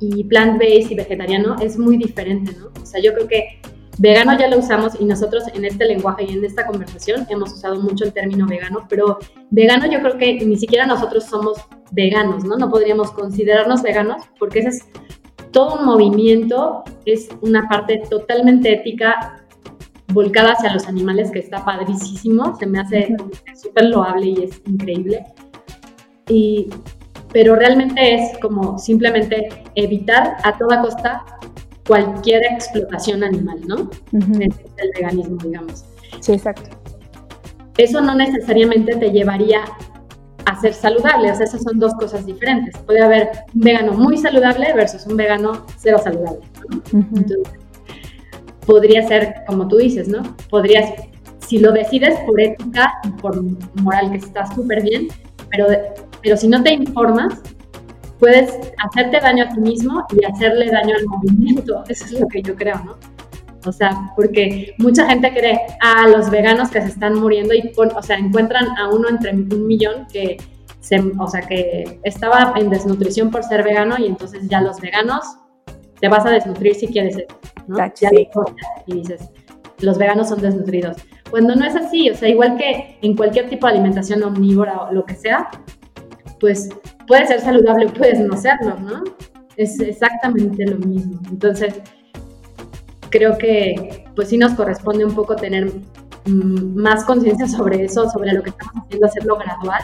[0.00, 2.70] y plant-based y vegetariano es muy diferente, ¿no?
[2.82, 3.60] O sea, yo creo que
[3.98, 7.80] vegano ya lo usamos y nosotros en este lenguaje y en esta conversación hemos usado
[7.80, 9.18] mucho el término vegano, pero
[9.50, 11.58] vegano yo creo que ni siquiera nosotros somos
[11.92, 12.56] veganos, ¿no?
[12.56, 14.84] No podríamos considerarnos veganos porque ese es
[15.54, 19.46] todo un movimiento, es una parte totalmente ética
[20.08, 23.16] volcada hacia los animales que está padricísimo, se me hace
[23.54, 25.24] súper loable y es increíble.
[26.28, 26.68] Y,
[27.32, 31.24] pero realmente es como simplemente evitar a toda costa
[31.86, 33.90] cualquier explotación animal, ¿no?
[34.40, 35.84] Es el veganismo, digamos.
[36.20, 36.76] Sí, exacto.
[37.76, 39.62] Eso no necesariamente te llevaría
[40.46, 41.30] a ser saludable.
[41.30, 42.76] O sea, esas son dos cosas diferentes.
[42.78, 46.40] Puede haber un vegano muy saludable versus un vegano cero saludable.
[46.92, 47.38] Entonces,
[48.66, 50.22] podría ser, como tú dices, ¿no?
[50.50, 50.92] Podrías,
[51.46, 53.42] si lo decides por ética y por
[53.82, 55.08] moral, que está súper bien,
[55.50, 55.66] pero,
[56.22, 57.40] pero si no te informas,
[58.18, 61.84] puedes hacerte daño a ti mismo y hacerle daño al movimiento.
[61.88, 63.13] Eso es lo que yo creo, ¿no?
[63.66, 68.02] O sea, porque mucha gente cree a los veganos que se están muriendo y, o
[68.02, 70.36] sea, encuentran a uno entre un millón que,
[70.80, 75.24] se, o sea, que estaba en desnutrición por ser vegano y entonces ya los veganos
[76.00, 77.78] te vas a desnutrir si quieres eso, ¿no?
[77.78, 78.10] Ya
[78.86, 79.30] y dices,
[79.80, 80.96] los veganos son desnutridos.
[81.30, 84.92] Cuando no es así, o sea, igual que en cualquier tipo de alimentación omnívora o
[84.92, 85.50] lo que sea,
[86.38, 86.68] pues
[87.06, 89.02] puede ser saludable puedes no serlo, ¿no?
[89.56, 91.20] Es exactamente lo mismo.
[91.30, 91.80] Entonces,
[93.14, 95.66] creo que pues sí nos corresponde un poco tener
[96.26, 99.82] mm, más conciencia sobre eso, sobre lo que estamos haciendo, hacerlo gradual.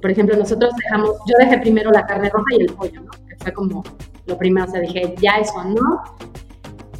[0.00, 3.10] Por ejemplo, nosotros dejamos, yo dejé primero la carne roja y el pollo, ¿no?
[3.28, 3.84] Que fue como
[4.24, 6.04] lo primero, o sea, dije, ya eso no,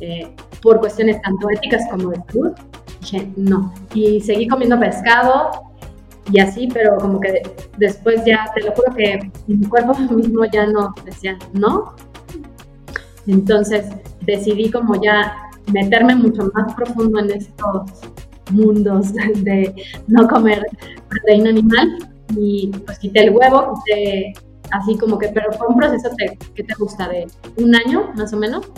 [0.01, 2.53] eh, por cuestiones tanto éticas como de salud,
[3.01, 3.73] dije, no.
[3.95, 5.51] Y seguí comiendo pescado
[6.31, 7.43] y así, pero como que
[7.79, 11.95] después ya, te lo juro que mi cuerpo mismo ya no decía, no.
[13.27, 13.87] Entonces
[14.21, 17.83] decidí como ya meterme mucho más profundo en estos
[18.51, 19.75] mundos de
[20.07, 20.65] no comer
[21.09, 21.99] proteína animal
[22.37, 24.33] y pues quité el huevo, quité
[24.71, 26.11] así como que, pero fue un proceso
[26.55, 28.71] que te gusta de un año más o menos.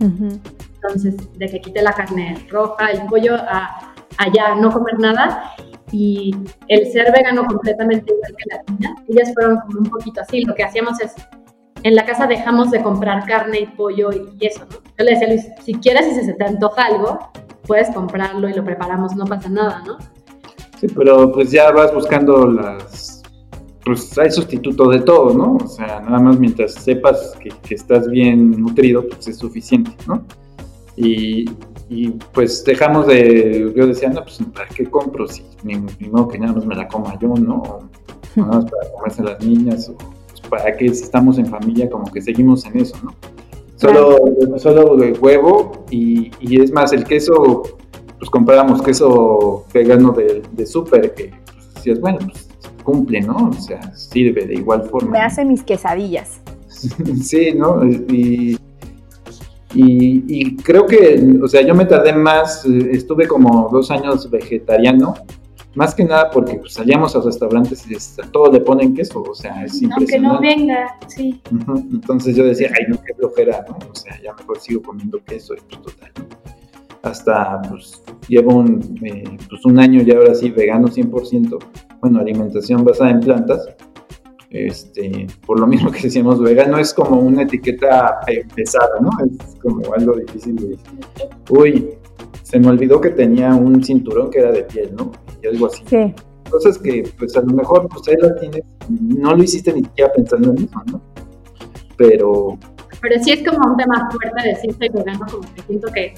[0.00, 5.54] Entonces, de que quité la carne roja, el pollo, a, allá no comer nada
[5.92, 6.34] y
[6.68, 10.54] el ser vegano completamente igual que las niñas, ellas fueron como un poquito así, lo
[10.54, 11.14] que hacíamos es
[11.82, 14.76] en la casa dejamos de comprar carne y pollo y eso, ¿no?
[14.98, 17.18] Yo le decía a Luis, si quieres y se te antoja algo,
[17.66, 19.98] puedes comprarlo y lo preparamos, no pasa nada, ¿no?
[20.80, 23.22] Sí, pero pues ya vas buscando las...
[23.84, 25.56] Pues hay sustituto de todo, ¿no?
[25.56, 30.22] O sea, nada más mientras sepas que, estás bien nutrido, pues es suficiente, ¿no?
[30.96, 31.46] Y,
[32.32, 35.26] pues dejamos de, yo decía, no, pues ¿para qué compro?
[35.26, 35.76] Si ni,
[36.08, 37.80] modo que nada más me la coma yo, ¿no?
[38.36, 40.19] nada más para comerse las niñas o
[40.50, 43.14] para que si estamos en familia como que seguimos en eso, ¿no?
[43.76, 44.18] Solo,
[44.58, 47.62] solo huevo y, y, es más, el queso,
[48.18, 51.32] pues comprábamos queso vegano de, de súper, que
[51.72, 52.50] pues, es bueno, pues
[52.82, 53.48] cumple, ¿no?
[53.48, 55.12] O sea, sirve de igual forma.
[55.12, 56.40] Me hace mis quesadillas.
[57.22, 57.82] sí, ¿no?
[57.86, 58.58] Y,
[59.72, 65.14] y, creo que, o sea, yo me tardé más, estuve como dos años vegetariano,
[65.74, 67.96] más que nada porque pues, salíamos a restaurantes y
[68.32, 70.26] todo le ponen queso, o sea, es impresionante.
[70.26, 71.40] Aunque no venga, sí.
[71.92, 73.78] Entonces yo decía, ay, no, qué flojera, ¿no?
[73.90, 76.10] O sea, ya mejor sigo comiendo queso y pues total.
[77.02, 81.58] Hasta, pues, llevo un, eh, pues, un año ya ahora sí vegano 100%,
[82.00, 83.68] bueno, alimentación basada en plantas,
[84.50, 88.18] este, por lo mismo que decíamos, vegano es como una etiqueta
[88.54, 89.10] pesada, ¿no?
[89.24, 90.98] Es como algo difícil de decir.
[91.48, 91.90] Uy,
[92.42, 95.12] se me olvidó que tenía un cinturón que era de piel, ¿no?
[95.42, 95.82] Y algo así.
[95.86, 96.14] Sí.
[96.50, 100.12] Cosas que, pues a lo mejor, pues ahí la tienes, no lo hiciste ni siquiera
[100.12, 101.00] pensando en eso, ¿no?
[101.96, 102.58] Pero...
[103.00, 106.14] Pero sí es como un tema fuerte decir soy vegano, como que siento que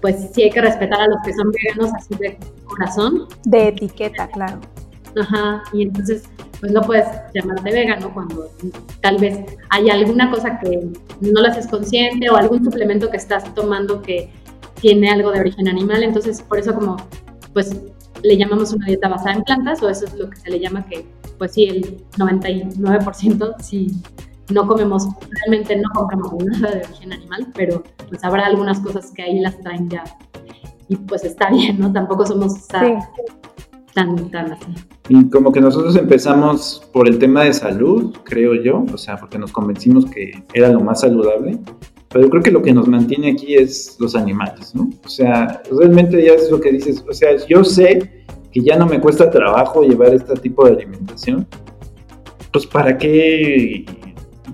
[0.00, 3.28] pues sí hay que respetar a los que son veganos así de corazón.
[3.44, 4.58] De etiqueta, claro.
[5.20, 6.24] Ajá, y entonces
[6.58, 8.50] pues no puedes llamarte vegano cuando
[9.00, 9.40] tal vez
[9.70, 10.88] hay alguna cosa que
[11.20, 14.30] no lo haces consciente o algún suplemento que estás tomando que
[14.80, 16.96] tiene algo de origen animal, entonces por eso como
[17.52, 17.76] pues
[18.22, 20.84] le llamamos una dieta basada en plantas o eso es lo que se le llama
[20.86, 21.06] que
[21.38, 23.90] pues sí el 99% si
[24.50, 29.22] no comemos, realmente no compramos nada de origen animal, pero pues habrá algunas cosas que
[29.22, 30.04] ahí las traen ya
[30.88, 31.92] y pues está bien, ¿no?
[31.92, 32.98] Tampoco somos tan,
[33.94, 34.66] tan, tan así.
[35.08, 39.38] Y como que nosotros empezamos por el tema de salud, creo yo, o sea, porque
[39.38, 41.58] nos convencimos que era lo más saludable,
[42.12, 44.90] pero creo que lo que nos mantiene aquí es los animales, ¿no?
[45.04, 48.86] O sea, realmente ya es lo que dices, o sea, yo sé que ya no
[48.86, 51.46] me cuesta trabajo llevar este tipo de alimentación,
[52.52, 53.86] pues para qué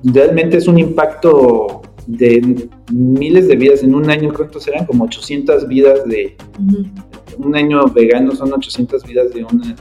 [0.05, 4.87] realmente es un impacto de miles de vidas en un año, ¿cuántos eran?
[4.87, 6.37] Como 800 vidas de...
[7.37, 9.77] Un año vegano son 800 vidas de una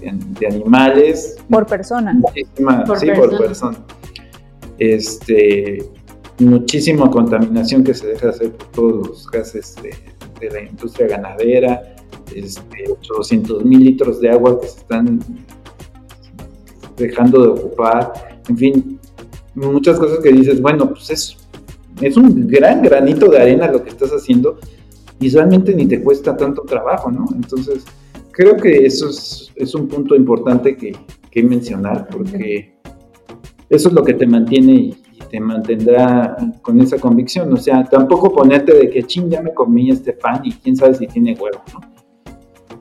[0.00, 1.36] de, animales.
[1.48, 2.12] Por persona.
[2.14, 3.78] Muchísima, sí, por persona.
[4.78, 5.78] Este,
[6.38, 11.96] muchísima contaminación que se deja hacer por todos los gases de, la industria ganadera,
[12.34, 15.18] este, 800 mil litros de agua que se están
[16.96, 18.12] dejando de ocupar,
[18.48, 19.00] en fin,
[19.54, 21.36] muchas cosas que dices, bueno, pues es,
[22.00, 24.58] es un gran granito de arena lo que estás haciendo
[25.20, 27.26] y realmente ni te cuesta tanto trabajo, ¿no?
[27.34, 27.84] Entonces,
[28.30, 30.94] creo que eso es, un punto importante que,
[31.40, 32.74] mencionar, porque
[33.70, 34.96] eso es lo que te mantiene y,
[35.30, 37.52] te mantendrá con esa convicción.
[37.52, 40.94] O sea, tampoco ponerte de que, ching, ya me comí este pan y quién sabe
[40.94, 41.80] si tiene huevo, ¿no?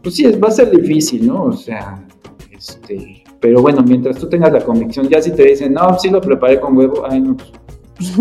[0.01, 1.45] Pues sí, va a ser difícil, ¿no?
[1.45, 2.03] O sea,
[2.51, 6.21] este, pero bueno, mientras tú tengas la convicción, ya si te dicen, no, sí lo
[6.21, 7.51] preparé con huevo, ay, no, pues,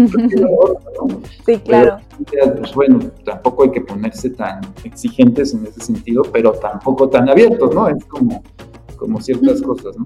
[1.44, 1.98] Sí, claro.
[2.58, 7.74] pues bueno, tampoco hay que ponerse tan exigentes en ese sentido, pero tampoco tan abiertos,
[7.74, 7.88] ¿no?
[7.88, 8.42] Es como,
[8.96, 10.04] como ciertas cosas, ¿no?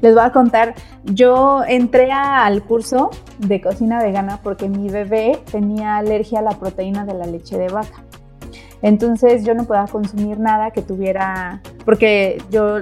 [0.00, 0.74] Les voy a contar,
[1.04, 7.04] yo entré al curso de cocina vegana porque mi bebé tenía alergia a la proteína
[7.04, 8.04] de la leche de vaca.
[8.82, 12.78] Entonces yo no podía consumir nada que tuviera, porque yo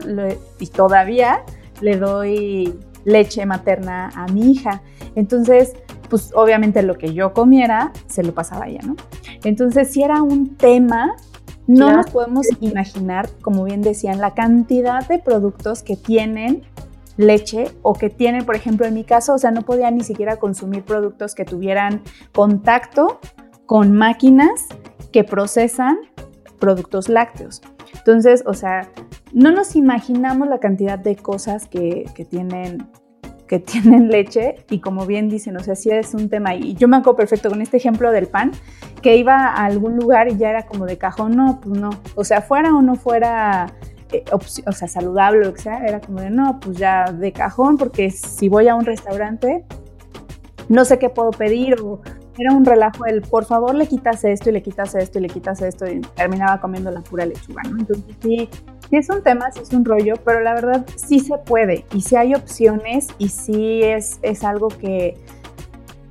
[0.60, 1.42] y todavía
[1.80, 4.82] le doy leche materna a mi hija.
[5.16, 5.74] Entonces,
[6.08, 8.96] pues obviamente lo que yo comiera se lo pasaba a ella, ¿no?
[9.44, 11.16] Entonces, si era un tema,
[11.66, 16.62] no nos podemos imaginar, como bien decían, la cantidad de productos que tienen
[17.18, 20.36] leche o que tienen, por ejemplo, en mi caso, o sea, no podía ni siquiera
[20.36, 22.02] consumir productos que tuvieran
[22.32, 23.20] contacto
[23.66, 24.66] con máquinas
[25.12, 25.98] que procesan
[26.58, 27.60] productos lácteos.
[27.94, 28.88] Entonces, o sea,
[29.32, 32.86] no nos imaginamos la cantidad de cosas que, tienen
[33.46, 36.54] que tienen leche y como bien dicen, o sea, sí es un tema.
[36.54, 38.52] Y yo me acuerdo perfecto con este ejemplo del pan,
[39.02, 41.90] que iba a algún lugar y ya era como de cajón, no, pues no.
[42.14, 43.66] O sea, fuera o no fuera,
[44.12, 47.32] eh, o sea, saludable o lo que sea, era como de no, pues ya de
[47.32, 49.64] cajón, porque si voy a un restaurante,
[50.68, 52.00] no sé qué puedo pedir o
[52.38, 55.28] era un relajo el, por favor, le quitas esto y le quitas esto y le
[55.28, 57.78] quitas esto y terminaba comiendo la pura lechuga, ¿no?
[57.78, 58.48] Entonces sí,
[58.88, 62.02] sí es un tema, sí es un rollo, pero la verdad sí se puede y
[62.02, 65.16] sí hay opciones y sí es, es algo que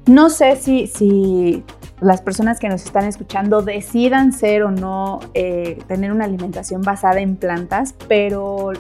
[0.06, 1.64] no sé si, si
[2.02, 7.20] las personas que nos están escuchando decidan ser o no eh, tener una alimentación basada
[7.22, 8.74] en plantas, pero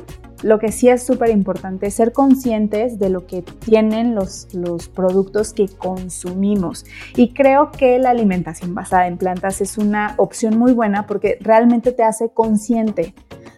[0.43, 4.87] lo que sí es súper importante es ser conscientes de lo que tienen los, los
[4.87, 6.85] productos que consumimos.
[7.15, 11.91] Y creo que la alimentación basada en plantas es una opción muy buena porque realmente
[11.91, 13.15] te hace consciente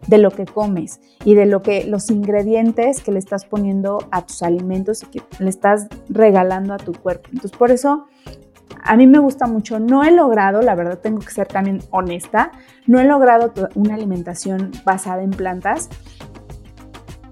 [0.08, 4.26] de lo que comes y de lo que los ingredientes que le estás poniendo a
[4.26, 7.30] tus alimentos y que le estás regalando a tu cuerpo.
[7.34, 8.06] Entonces, por eso
[8.84, 9.80] a mí me gusta mucho.
[9.80, 12.52] No he logrado, la verdad tengo que ser también honesta,
[12.88, 15.90] no he logrado una alimentación basada en plantas,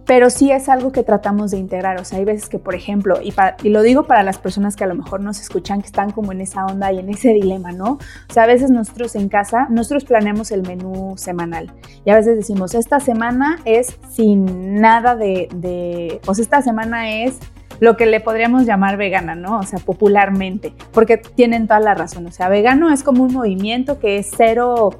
[0.07, 1.99] pero sí es algo que tratamos de integrar.
[1.99, 3.33] O sea, hay veces que, por ejemplo, y,
[3.69, 6.39] lo digo para las personas que a lo mejor nos escuchan, que están como en
[6.39, 7.99] esa onda y en ese dilema, ¿no?
[8.29, 11.73] O sea, a veces nosotros en casa, nosotros planeamos el menú semanal
[12.05, 17.11] y a veces decimos, esta semana es sin nada de, de o sea, esta semana
[17.11, 17.39] es
[17.79, 19.59] lo que le podríamos llamar vegana, ¿no?
[19.59, 22.25] O sea, popularmente, porque tienen toda la razón.
[22.27, 24.91] O sea, vegano es como un movimiento que es cero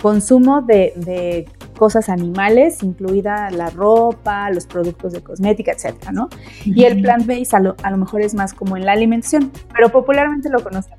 [0.00, 6.30] consumo de, cosas animales, incluida la ropa, los productos de cosmética, etcétera, ¿no?
[6.64, 10.62] Y el plant-based a, lo, mejor es más como en la alimentación, pero popularmente lo
[10.62, 10.98] conocemos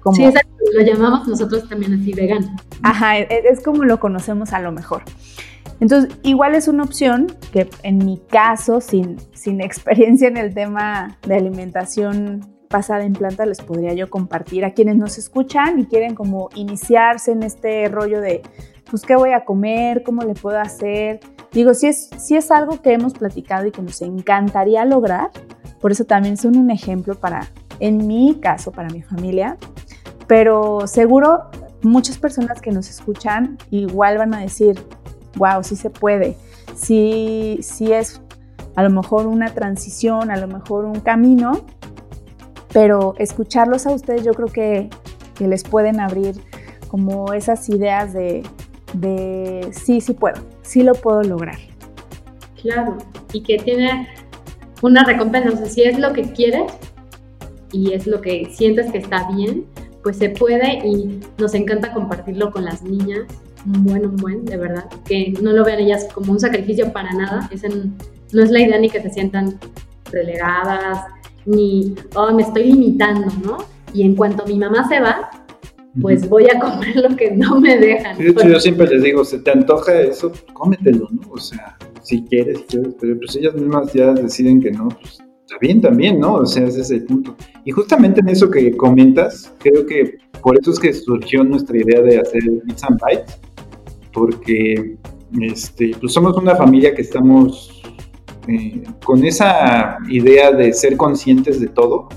[0.00, 0.14] como...
[0.14, 2.54] Sí, exacto, lo llamamos nosotros también así vegano.
[2.84, 5.02] Ajá, es, es como lo conocemos a lo mejor.
[5.82, 11.18] Entonces, igual es una opción que en mi caso, sin, sin experiencia en el tema
[11.26, 16.14] de alimentación basada en planta les podría yo compartir a quienes nos escuchan y quieren
[16.14, 18.42] como iniciarse en este rollo de,
[18.88, 20.04] pues, ¿qué voy a comer?
[20.04, 21.18] ¿Cómo le puedo hacer?
[21.50, 25.30] Digo, si es, si es algo que hemos platicado y que nos encantaría lograr,
[25.80, 27.48] por eso también son un ejemplo para,
[27.80, 29.58] en mi caso, para mi familia,
[30.28, 31.50] pero seguro
[31.82, 34.80] muchas personas que nos escuchan igual van a decir,
[35.36, 36.36] wow, sí se puede,
[36.74, 38.20] sí, sí es
[38.74, 41.64] a lo mejor una transición, a lo mejor un camino,
[42.72, 44.90] pero escucharlos a ustedes yo creo que,
[45.38, 46.36] les pueden abrir
[46.86, 48.44] como esas ideas de,
[49.72, 51.58] sí, sí puedo, sí lo puedo lograr.
[52.60, 52.96] Claro,
[53.32, 54.06] y que tiene
[54.82, 56.72] una recompensa, o sea, si es lo que quieres
[57.72, 59.64] y es lo que sientes que está bien,
[60.04, 63.22] pues se puede y nos encanta compartirlo con las niñas,
[63.66, 67.12] un buen, un buen, de verdad, que no lo vean ellas como un sacrificio para
[67.12, 67.48] nada,
[68.32, 69.58] no es la idea ni que se sientan
[70.10, 71.06] relegadas,
[71.44, 73.58] ni, oh, me estoy limitando, ¿no?
[73.92, 75.30] Y en cuanto mi mamá se va,
[76.00, 78.16] pues voy a comer lo que no me dejan.
[78.16, 81.30] de hecho, yo siempre les digo, se te antoja eso, cómetelo, ¿no?
[81.30, 85.18] O sea, si quieres, si quieres, pero pues ellas mismas ya deciden que no, pues
[85.46, 86.36] está bien también, ¿no?
[86.36, 87.36] O sea, ese es el punto.
[87.64, 92.00] Y justamente en eso que comentas, creo que por eso es que surgió nuestra idea
[92.00, 93.40] de hacer Bits and Bites,
[94.12, 94.96] porque
[95.40, 97.82] este, pues somos una familia que estamos
[98.48, 102.08] eh, con esa idea de ser conscientes de todo,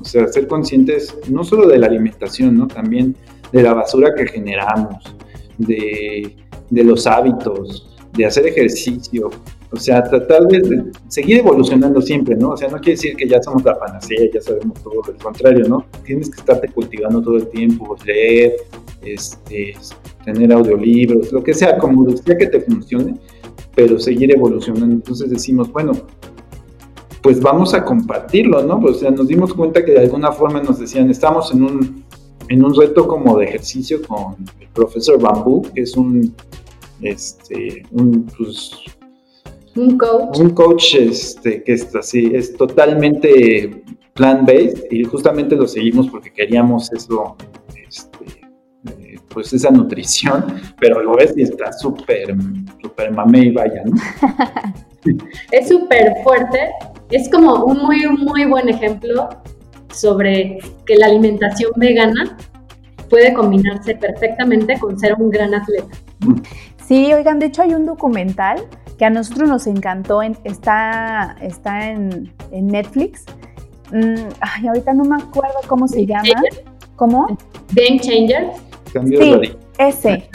[0.00, 2.66] o sea, ser conscientes no solo de la alimentación, ¿no?
[2.66, 3.16] También
[3.52, 5.16] de la basura que generamos,
[5.56, 6.36] de,
[6.70, 9.30] los hábitos, de hacer ejercicio,
[9.70, 12.50] o sea, tratar de, seguir evolucionando siempre, ¿no?
[12.50, 15.66] O sea, no quiere decir que ya somos la panacea, ya sabemos todo, al contrario,
[15.68, 15.86] ¿no?
[16.04, 18.56] Tienes que estarte cultivando todo el tiempo, leer,
[19.02, 19.74] este,
[20.32, 23.14] tener audiolibros, lo que sea, como sea que te funcione,
[23.74, 24.94] pero seguir evolucionando.
[24.94, 25.92] Entonces decimos, bueno,
[27.22, 28.80] pues vamos a compartirlo, ¿no?
[28.80, 32.04] Pues, o sea, nos dimos cuenta que de alguna forma nos decían, estamos en un,
[32.48, 36.34] en un reto como de ejercicio con el profesor Bambú, que es un,
[37.00, 38.72] este, un, pues,
[39.76, 40.38] un coach.
[40.38, 43.82] Un coach este, que es así, es totalmente
[44.14, 47.36] plant-based y justamente lo seguimos porque queríamos eso,
[47.88, 48.37] este,
[49.38, 50.44] pues esa nutrición,
[50.80, 52.34] pero lo ves y está súper
[52.82, 53.94] súper mame y vaya, ¿no?
[55.52, 56.58] es súper fuerte.
[57.08, 59.28] Es como un muy, muy buen ejemplo
[59.94, 62.36] sobre que la alimentación vegana
[63.08, 65.96] puede combinarse perfectamente con ser un gran atleta.
[66.84, 68.66] Sí, oigan, de hecho hay un documental
[68.98, 73.24] que a nosotros nos encantó, está, está en, Netflix.
[73.92, 76.42] Mm, ay, ahorita no me acuerdo cómo se llama.
[76.96, 77.38] ¿Cómo?
[77.72, 78.50] Game Changer.
[78.92, 80.28] Sí, ese.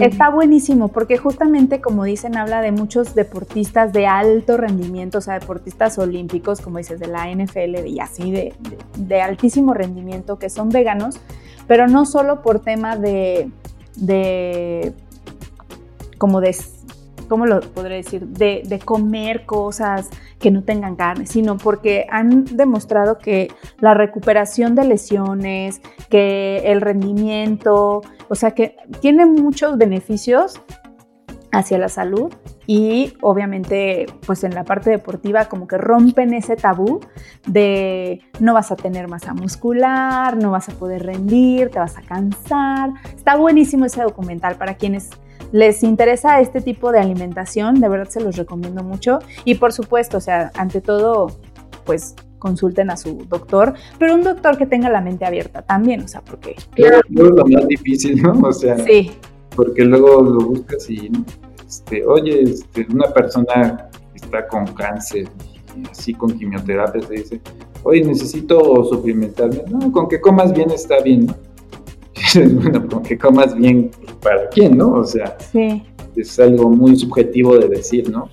[0.00, 5.38] Está buenísimo porque justamente como dicen habla de muchos deportistas de alto rendimiento, o sea,
[5.38, 8.54] deportistas olímpicos, como dices, de la NFL y así, de,
[8.96, 11.20] de, altísimo rendimiento, que son veganos,
[11.66, 13.50] pero no solo por tema de,
[13.96, 14.92] de
[16.18, 16.54] como de
[17.28, 18.26] ¿cómo lo podré decir?
[18.26, 23.48] De, de, comer cosas que no tengan carne, sino porque han demostrado que
[23.80, 30.60] la recuperación de lesiones, que el rendimiento, o sea que tiene muchos beneficios
[31.52, 32.32] hacia la salud
[32.66, 37.00] y obviamente pues en la parte deportiva como que rompen ese tabú
[37.46, 42.02] de no vas a tener masa muscular, no vas a poder rendir, te vas a
[42.02, 42.90] cansar.
[43.16, 45.10] Está buenísimo ese documental para quienes
[45.52, 49.18] les interesa este tipo de alimentación, de verdad se los recomiendo mucho.
[49.44, 51.32] Y por supuesto, o sea, ante todo,
[51.84, 56.08] pues consulten a su doctor, pero un doctor que tenga la mente abierta también, o
[56.08, 56.54] sea, porque...
[56.74, 58.32] Claro, es lo más difícil, ¿no?
[58.46, 59.10] O sea, sí.
[59.56, 61.10] porque luego lo buscas y,
[61.66, 65.28] este, oye, este, una persona que está con cáncer
[65.76, 67.40] y así con quimioterapia, se dice,
[67.82, 69.64] oye, necesito suplementarme.
[69.68, 71.34] No, con que comas bien está bien, ¿no?
[72.34, 73.90] bueno, con que comas bien,
[74.22, 74.92] ¿para quién, no?
[74.92, 75.36] O sea,
[76.16, 78.28] es algo muy subjetivo de decir, ¿no?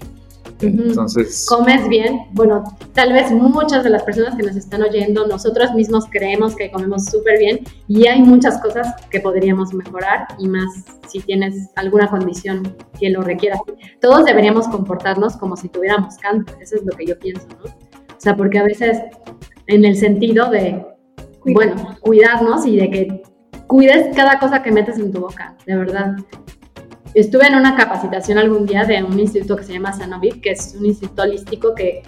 [0.61, 1.45] Entonces.
[1.49, 2.21] Comes bien.
[2.31, 2.63] Bueno,
[2.93, 7.05] tal vez muchas de las personas que nos están oyendo, nosotros mismos creemos que comemos
[7.05, 10.69] súper bien y hay muchas cosas que podríamos mejorar y más
[11.07, 13.59] si tienes alguna condición que lo requiera.
[13.99, 16.55] Todos deberíamos comportarnos como si tuviéramos cáncer.
[16.61, 17.65] Eso es lo que yo pienso, ¿no?
[17.65, 18.97] O sea, porque a veces
[19.67, 20.86] en el sentido de,
[21.45, 23.23] bueno, cuidarnos y de que
[23.68, 26.16] cuides cada cosa que metes en tu boca, de verdad.
[27.13, 30.76] Estuve en una capacitación algún día de un instituto que se llama Sanovic, que es
[30.78, 32.03] un instituto holístico que,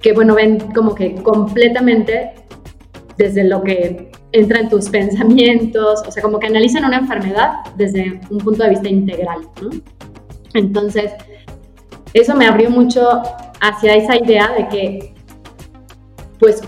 [0.00, 2.32] que, bueno, ven como que completamente
[3.18, 8.20] desde lo que entra en tus pensamientos, o sea, como que analizan una enfermedad desde
[8.30, 9.40] un punto de vista integral.
[10.54, 11.12] Entonces,
[12.14, 13.22] eso me abrió mucho
[13.60, 15.14] hacia esa idea de que,
[16.38, 16.62] pues,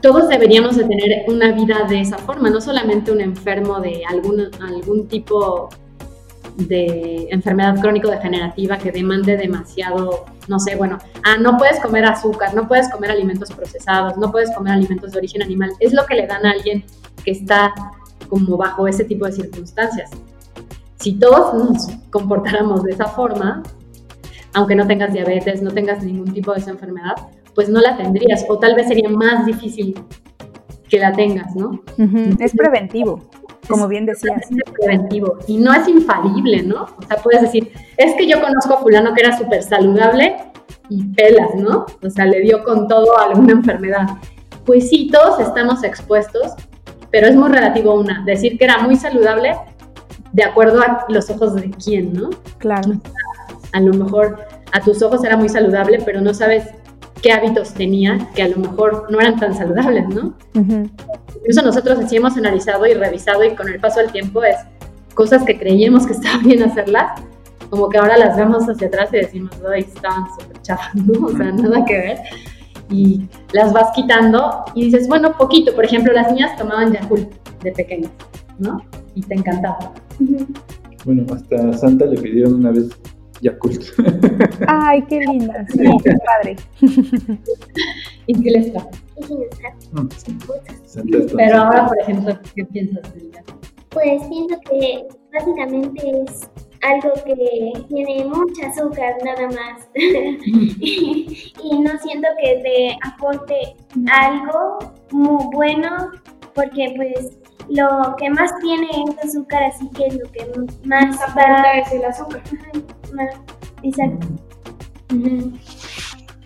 [0.00, 4.48] todos deberíamos de tener una vida de esa forma, no solamente un enfermo de algún,
[4.60, 5.68] algún tipo
[6.56, 12.66] de enfermedad crónico-degenerativa que demande demasiado, no sé, bueno, ah, no puedes comer azúcar, no
[12.66, 15.70] puedes comer alimentos procesados, no puedes comer alimentos de origen animal.
[15.78, 16.84] Es lo que le dan a alguien
[17.24, 17.72] que está
[18.28, 20.10] como bajo ese tipo de circunstancias.
[20.96, 23.62] Si todos nos comportáramos de esa forma,
[24.54, 27.14] aunque no tengas diabetes, no tengas ningún tipo de esa enfermedad,
[27.58, 30.00] pues no la tendrías o tal vez sería más difícil
[30.88, 31.82] que la tengas, ¿no?
[32.38, 33.28] Es preventivo
[33.68, 34.48] como bien decías.
[34.48, 36.84] Es preventivo y no es infalible, ¿no?
[36.84, 40.36] O sea, puedes decir, es que yo conozco a fulano que era súper saludable
[40.88, 41.84] y pelas, ¿no?
[42.00, 44.06] O sea, le dio con todo a alguna enfermedad.
[44.64, 46.52] Pues sí, todos estamos expuestos,
[47.10, 48.22] pero es muy relativo una.
[48.24, 49.56] Decir que era muy saludable
[50.32, 52.30] de acuerdo a los ojos de quién, ¿no?
[52.58, 52.92] Claro.
[53.72, 56.77] a lo mejor a tus ojos era muy saludable, pero no sabes
[57.22, 60.34] qué hábitos tenía que a lo mejor no eran tan saludables, ¿no?
[60.54, 64.56] Incluso nosotros así hemos analizado y revisado y con el paso del tiempo es
[65.14, 67.20] cosas que creíamos que estaba bien hacerlas,
[67.70, 70.58] como que ahora las vemos hacia atrás y decimos, ay, estaban súper
[70.94, 71.26] ¿no?
[71.26, 72.18] O sea, nada que ver.
[72.90, 75.74] Y las vas quitando y dices, bueno, poquito.
[75.74, 77.30] Por ejemplo, las niñas tomaban Yakult
[77.62, 78.10] de pequeñas,
[78.58, 78.82] ¿no?
[79.14, 79.92] Y te encantaba.
[81.04, 82.88] Bueno, hasta Santa le pidieron una vez
[83.42, 83.82] Yakult.
[84.66, 86.56] Ay, qué linda, sí, qué padre.
[88.26, 88.90] ¿Y qué les pasa?
[91.36, 93.30] Pero ahora, por ejemplo, ¿qué piensas de
[93.90, 96.48] Pues pienso que básicamente es
[96.82, 99.88] algo que tiene mucha azúcar nada más.
[101.70, 103.76] Y, no siento que te aporte
[104.10, 104.78] algo
[105.10, 106.10] muy bueno
[106.54, 110.46] porque pues lo que más tiene es azúcar así que es lo que
[110.84, 112.42] más aporta es el azúcar
[113.82, 114.26] exacto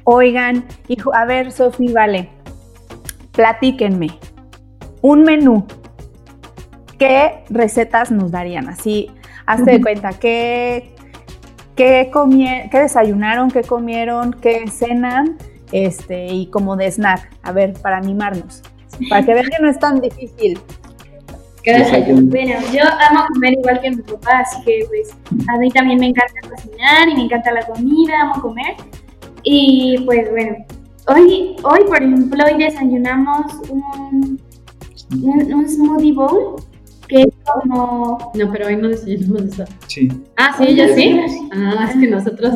[0.04, 2.28] oigan hijo a ver Sofi vale
[3.32, 4.08] platíquenme
[5.02, 5.66] un menú.
[6.98, 8.68] ¿Qué recetas nos darían?
[8.68, 9.10] Así,
[9.44, 10.94] hazte de cuenta, ¿qué,
[11.74, 12.10] qué,
[12.70, 15.36] qué desayunaron, qué comieron, qué cenan?
[15.72, 18.62] Este, y como de snack, a ver, para animarnos.
[19.08, 20.60] Para que vean que no es tan difícil.
[21.62, 25.16] ¿Qué Bueno, yo amo comer igual que mi papá, así que pues
[25.48, 28.74] a mí también me encanta cocinar y me encanta la comida, amo comer.
[29.44, 30.56] Y pues bueno,
[31.08, 34.40] Hoy, hoy, por ejemplo, hoy desayunamos un,
[35.20, 36.62] un, smoothie bowl
[37.08, 38.30] que es como...
[38.34, 39.64] No, pero hoy no desayunamos eso.
[39.88, 40.08] Sí.
[40.36, 41.20] Ah, sí, ya sí.
[41.52, 42.54] Ah, es que nosotros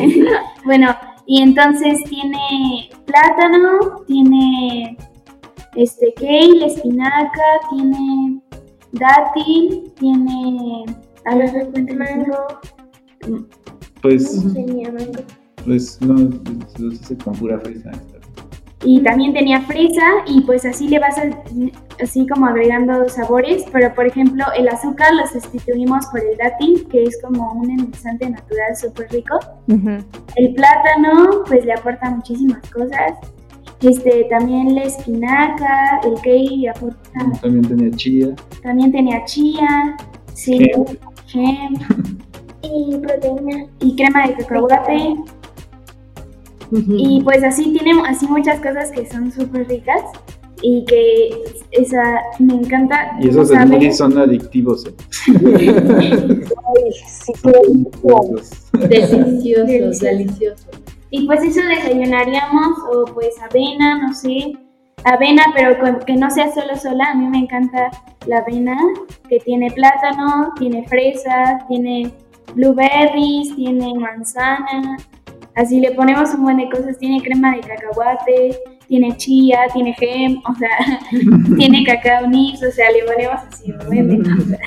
[0.64, 4.96] bueno, y entonces tiene plátano, tiene
[5.78, 8.40] este kale, espinaca, tiene
[8.92, 10.84] dátil, tiene...
[11.24, 13.38] A ver, mango.
[14.02, 14.44] Pues...
[14.44, 15.22] No tenía mango.
[15.64, 16.14] Pues no,
[16.78, 17.92] lo hice con pura fresa.
[18.84, 21.16] Y también tenía fresa y pues así le vas
[22.00, 27.02] así como agregando sabores, pero por ejemplo el azúcar lo sustituimos por el dátil, que
[27.02, 29.38] es como un endulzante natural súper rico.
[30.36, 33.14] El plátano pues le aporta muchísimas cosas.
[33.80, 37.40] Este, también la espinaca, el kale aporta...
[37.40, 38.34] También tenía chía.
[38.62, 39.96] También tenía chía,
[40.34, 40.70] sí,
[41.26, 41.74] gem.
[42.62, 43.66] y proteína.
[43.80, 45.14] Y crema de cacahuate.
[46.70, 50.02] Y pues así tiene así muchas cosas que son súper ricas
[50.60, 51.30] y que
[51.70, 53.16] esa me encanta.
[53.20, 54.86] Y esos smoothies son adictivos.
[54.86, 54.94] ¿eh?
[57.06, 57.32] sí,
[58.88, 60.66] deliciosos, deliciosos.
[61.10, 64.52] Y pues eso desayunaríamos o pues avena, no sé,
[65.04, 67.12] avena, pero que no sea solo sola.
[67.12, 67.90] A mí me encanta
[68.26, 68.76] la avena
[69.28, 72.12] que tiene plátano, tiene fresa, tiene
[72.54, 74.96] blueberries, tiene manzana,
[75.54, 76.98] así le ponemos un buen de cosas.
[76.98, 80.70] Tiene crema de cacahuate, tiene chía, tiene gem, o sea,
[81.56, 84.60] tiene cacao nibs, o sea, le ponemos así un buen de cosas.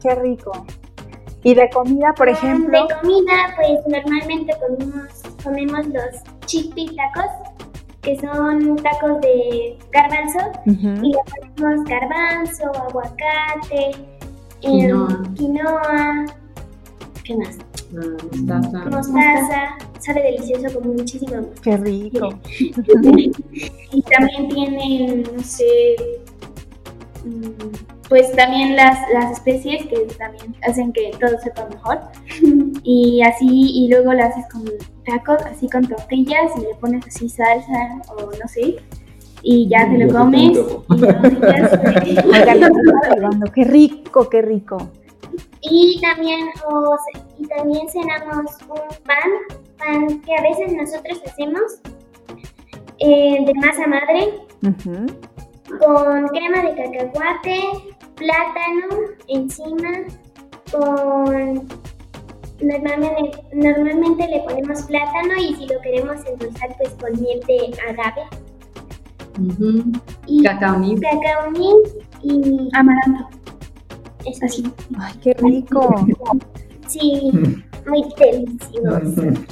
[0.00, 0.66] Qué rico.
[1.44, 2.86] ¿Y de comida, por ejemplo?
[2.86, 5.08] De comida, pues normalmente comemos,
[5.42, 7.30] comemos los chickpea tacos,
[8.02, 11.18] que son tacos de garbanzo, y le
[11.58, 13.90] ponemos garbanzo, aguacate,
[14.60, 15.22] em, Quinoa.
[15.34, 16.26] quinoa,
[17.24, 17.58] ¿qué más?
[17.94, 18.78] Ah, mostaza.
[18.90, 21.62] Mostaza, sabe delicioso con muchísima mostaza.
[21.62, 22.28] Qué rico.
[23.94, 25.96] Y también tienen, no sé,
[27.24, 31.98] mm, pues también las, las especies que también hacen que todo sepa mejor.
[32.84, 34.64] Y así, y luego lo haces con
[35.06, 38.76] tacos, así con tortillas y le pones así salsa o no sé.
[39.40, 40.58] Y ya te Ya lo te comes.
[42.04, 43.46] Y no.
[43.54, 44.90] Qué rico, qué rico.
[45.62, 46.48] Y también,
[47.38, 49.30] y también cenamos un pan,
[49.78, 51.80] pan que a veces nosotros hacemos
[52.98, 54.34] eh, de masa madre
[55.78, 59.90] con crema de cacahuate, plátano encima,
[60.70, 61.68] con
[62.62, 68.22] normalmente, normalmente le ponemos plátano y si lo queremos endulzar pues con miel de agave
[70.26, 71.00] y Cacao nib.
[71.00, 73.28] cacao nibs y Amaranto.
[74.24, 76.06] eso sí, Ay, qué rico.
[76.86, 77.30] sí,
[77.88, 79.42] muy delicioso.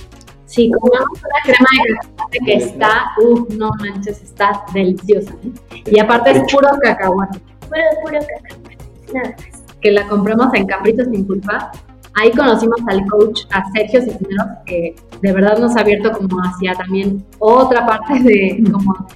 [0.46, 2.90] Sí, comemos una crema de cacahuate que está,
[3.22, 5.32] uff, no manches, está deliciosa.
[5.44, 5.82] ¿eh?
[5.86, 7.38] Y aparte es puro cacahuate,
[7.70, 8.76] Puro, puro cacahuate,
[9.14, 9.62] nada más.
[9.80, 11.70] que la compramos en Caprichos sin culpa.
[12.14, 16.74] Ahí conocimos al coach, a Sergio Cisneros, que de verdad nos ha abierto como hacia
[16.74, 19.06] también otra parte de como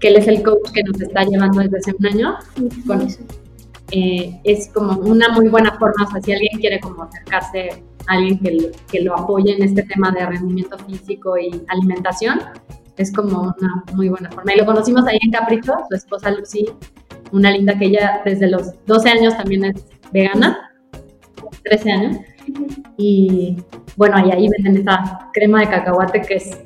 [0.00, 2.34] que él es el coach que nos está llevando desde hace un año.
[2.86, 3.20] Con eso.
[3.90, 8.12] Eh, es como una muy buena forma, o sea, si alguien quiere como acercarse a
[8.14, 12.38] alguien que, lo- que lo apoye en este tema de rendimiento físico y alimentación,
[12.96, 14.52] es como una muy buena forma.
[14.54, 16.66] Y lo conocimos ahí en Capricho, su esposa Lucy,
[17.32, 20.70] una linda que ella desde los 12 años también es vegana,
[21.64, 22.16] 13 años,
[22.96, 23.56] y
[23.96, 26.58] bueno, y ahí venden esa crema de cacahuate que es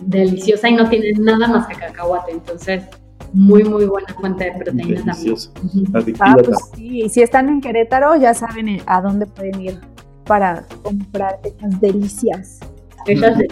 [0.00, 2.84] deliciosa y no tiene nada más que cacahuate, entonces
[3.32, 5.04] muy muy buena fuente de proteína también.
[5.04, 5.52] Delicioso.
[5.56, 6.44] Ah, Adictiva también.
[6.44, 7.02] pues sí.
[7.02, 9.80] Y si están en Querétaro, ya saben eh, a dónde pueden ir
[10.24, 12.60] para comprar estas delicias.
[13.06, 13.48] Esas de-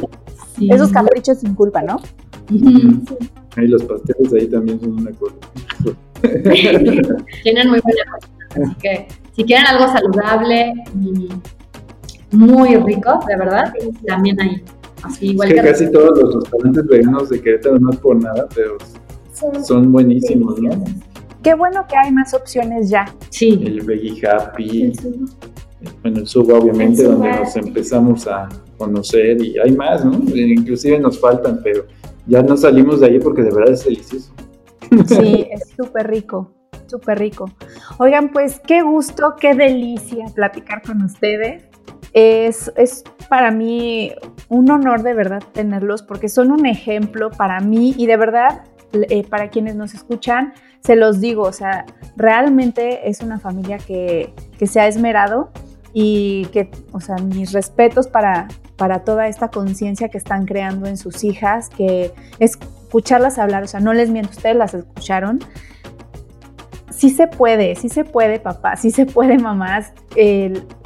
[0.57, 0.69] sí.
[0.71, 1.97] Esos caprichos sin culpa, ¿no?
[2.51, 3.05] Ujú.
[3.57, 5.35] Ahí los pasteles ahí también son una cosa.
[7.43, 11.29] Tienen muy buena cocina, así que si quieren algo saludable y
[12.37, 13.73] muy rico, de verdad,
[14.07, 14.63] también hay.
[15.03, 18.17] Así igual es que que casi todos los restaurantes veganos de Querétaro no es por
[18.23, 18.77] nada, pero
[19.33, 20.71] Son son buenísimos, ¿no?
[21.43, 23.05] Qué bueno que hay más opciones ya.
[23.31, 24.93] sí, El Veggie Happy,
[26.03, 27.59] bueno, el Suba obviamente, El donde Suba, nos sí.
[27.59, 28.49] empezamos a
[28.79, 30.13] conocer y hay más, ¿no?
[30.35, 31.85] Inclusive nos faltan, pero
[32.27, 34.33] ya no salimos de ahí porque de verdad es delicioso.
[35.07, 36.53] Sí, es súper rico,
[36.87, 37.51] súper rico.
[37.99, 41.65] Oigan, pues qué gusto, qué delicia platicar con ustedes.
[42.13, 44.13] Es, es para mí
[44.49, 49.25] un honor de verdad tenerlos porque son un ejemplo para mí y de verdad eh,
[49.27, 51.87] para quienes nos escuchan, se los digo, o sea,
[52.17, 55.51] realmente es una familia que, que se ha esmerado
[55.95, 60.99] y que, o sea, mis respetos para, para toda esta conciencia que están creando en
[60.99, 62.13] sus hijas, que
[62.93, 65.41] escucharlas hablar, o sea, no les miento, ustedes las escucharon.
[66.91, 69.95] Sí se puede, sí se puede, papá, sí se puede, mamás,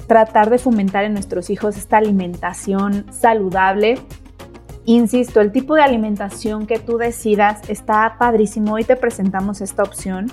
[0.06, 3.98] tratar de fomentar en nuestros hijos esta alimentación saludable.
[4.84, 8.74] Insisto, el tipo de alimentación que tú decidas está padrísimo.
[8.74, 10.30] Hoy te presentamos esta opción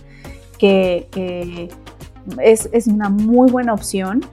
[0.60, 1.70] que, que
[2.40, 4.24] es, es una muy buena opción.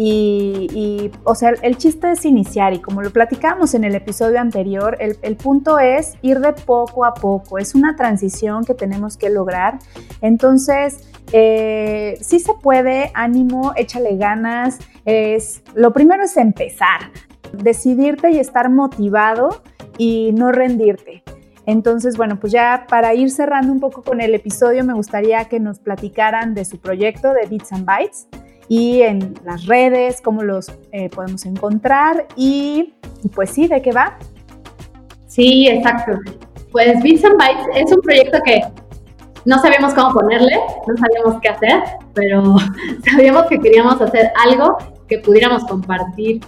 [0.00, 4.96] Y, o sea, el chiste es iniciar y como lo platicamos en el episodio anterior,
[5.00, 9.28] el, el, punto es ir de poco a poco, es una transición que tenemos que
[9.28, 9.80] lograr.
[10.20, 14.78] Entonces, eh, sí se puede, ánimo, échale ganas.
[15.04, 17.10] Es, lo primero es empezar,
[17.52, 19.62] decidirte y estar motivado
[19.96, 21.24] y no rendirte.
[21.66, 25.58] Entonces, bueno, pues ya para ir cerrando un poco con el episodio, me gustaría que
[25.58, 28.28] nos platicaran de su proyecto de Bits and Bytes
[28.68, 32.94] y en las redes, cómo los eh, podemos encontrar y,
[33.34, 34.18] pues sí, ¿de qué va?
[35.26, 36.18] Sí, exacto.
[36.70, 38.60] Pues Bits and Bytes es un proyecto que
[39.46, 42.56] no sabíamos cómo ponerle, no sabíamos qué hacer, pero
[43.10, 44.76] sabíamos que queríamos hacer algo
[45.08, 46.40] que pudiéramos compartir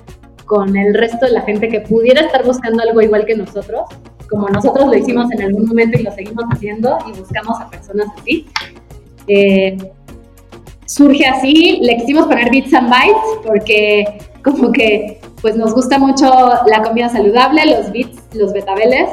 [0.45, 3.83] con el resto de la gente que pudiera estar buscando algo igual que nosotros,
[4.29, 8.09] como nosotros lo hicimos en algún momento y lo seguimos haciendo y buscamos a personas
[8.19, 8.47] así.
[9.27, 9.77] Eh,
[10.91, 16.29] surge así, le quisimos poner Bits and Bytes porque como que pues nos gusta mucho
[16.67, 19.09] la comida saludable, los bits, los betabeles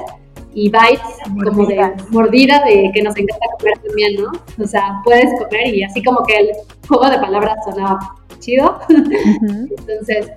[0.55, 1.01] y bites
[1.43, 4.31] como de mordida de que nos encanta comer también, ¿no?
[4.61, 6.49] O sea, puedes comer y así como que el
[6.87, 7.99] juego de palabras sonaba
[8.39, 8.79] chido.
[8.89, 10.31] Entonces,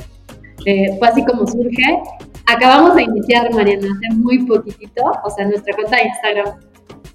[0.66, 2.02] eh, fue así como surge.
[2.46, 6.69] Acabamos de iniciar, Mariana, hace muy poquitito, o sea, nuestra cuenta de Instagram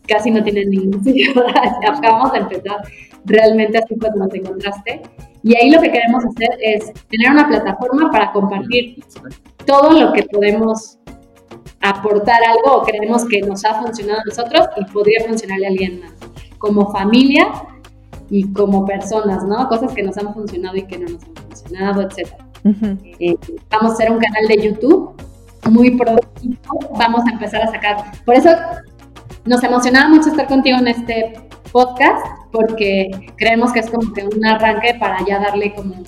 [0.08, 1.46] casi no tiene ningún seguidor,
[1.88, 2.78] acabamos de empezar
[3.26, 5.02] realmente así cuando nos encontraste.
[5.44, 9.04] Y ahí lo que queremos hacer es tener una plataforma para compartir
[9.66, 10.98] todo lo que podemos
[11.82, 16.00] aportar algo o creemos que nos ha funcionado a nosotros y podría funcionarle a alguien
[16.00, 16.14] más,
[16.58, 17.48] como familia
[18.30, 19.68] y como personas, ¿no?
[19.68, 22.30] Cosas que nos han funcionado y que no nos han funcionado, etc.
[23.20, 23.38] Eh,
[23.70, 25.14] vamos a hacer un canal de YouTube
[25.70, 26.28] muy pronto,
[26.98, 28.50] vamos a empezar a sacar, por eso
[29.46, 31.34] nos emocionaba mucho estar contigo en este
[31.72, 36.04] podcast porque creemos que es como que un arranque para ya darle como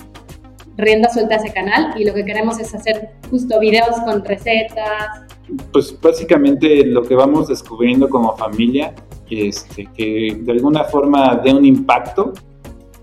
[0.76, 5.26] rienda suelta a ese canal y lo que queremos es hacer justo videos con recetas.
[5.72, 8.92] Pues básicamente lo que vamos descubriendo como familia,
[9.30, 12.32] este, que de alguna forma dé un impacto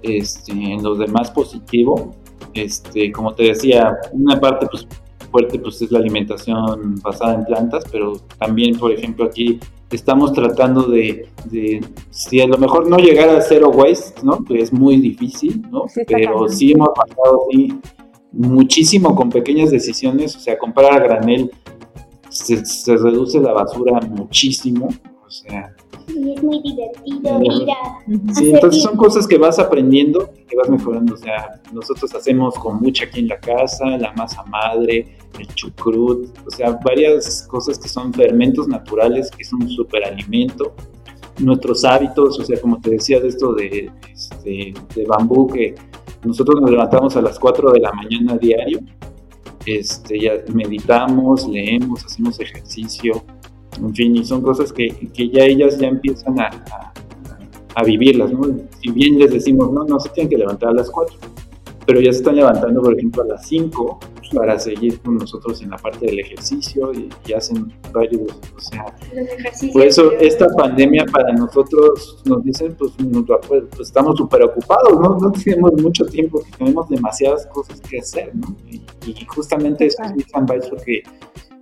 [0.01, 2.13] este, en los demás positivo.
[2.53, 4.87] Este, como te decía, una parte pues,
[5.31, 9.59] fuerte pues, es la alimentación basada en plantas, pero también, por ejemplo, aquí
[9.95, 11.27] estamos tratando de,
[12.09, 14.43] si a lo mejor no llegar a cero waste, ¿no?
[14.43, 15.85] Que es muy difícil, ¿no?
[16.07, 17.47] Pero sí hemos pasado
[18.31, 21.51] muchísimo con pequeñas decisiones, o sea, comprar a granel
[22.29, 24.89] se, se reduce la basura muchísimo,
[25.25, 25.75] o sea,
[26.07, 30.55] y es muy divertido ir a Sí, entonces son cosas que vas aprendiendo y que
[30.55, 31.15] vas mejorando.
[31.15, 36.29] O sea, nosotros hacemos con mucha aquí en la casa, la masa madre, el chucrut,
[36.45, 40.75] o sea, varias cosas que son fermentos naturales, que son un superalimento.
[41.39, 45.75] Nuestros hábitos, o sea, como te decía de esto de, este, de bambú, que
[46.23, 48.79] nosotros nos levantamos a las 4 de la mañana diario,
[49.65, 53.23] este, ya meditamos, leemos, hacemos ejercicio,
[53.77, 56.49] en fin, y son cosas que, que ya ellas ya empiezan a,
[57.75, 58.43] a, vivirlas, ¿no?
[58.81, 61.17] Si bien les decimos, no, no se tienen que levantar a las 4,
[61.85, 63.99] pero ya se están levantando, por ejemplo, a las 5
[64.33, 68.21] para seguir con nosotros en la parte del ejercicio y, hacen varios,
[68.55, 68.85] o sea,
[69.73, 72.93] por eso esta pandemia para nosotros nos dicen, pues,
[73.47, 75.17] pues, pues estamos súper ocupados, ¿no?
[75.19, 78.55] no tenemos mucho tiempo, tenemos demasiadas cosas que hacer, ¿no?
[78.69, 78.81] Y,
[79.27, 81.03] justamente eso es lo que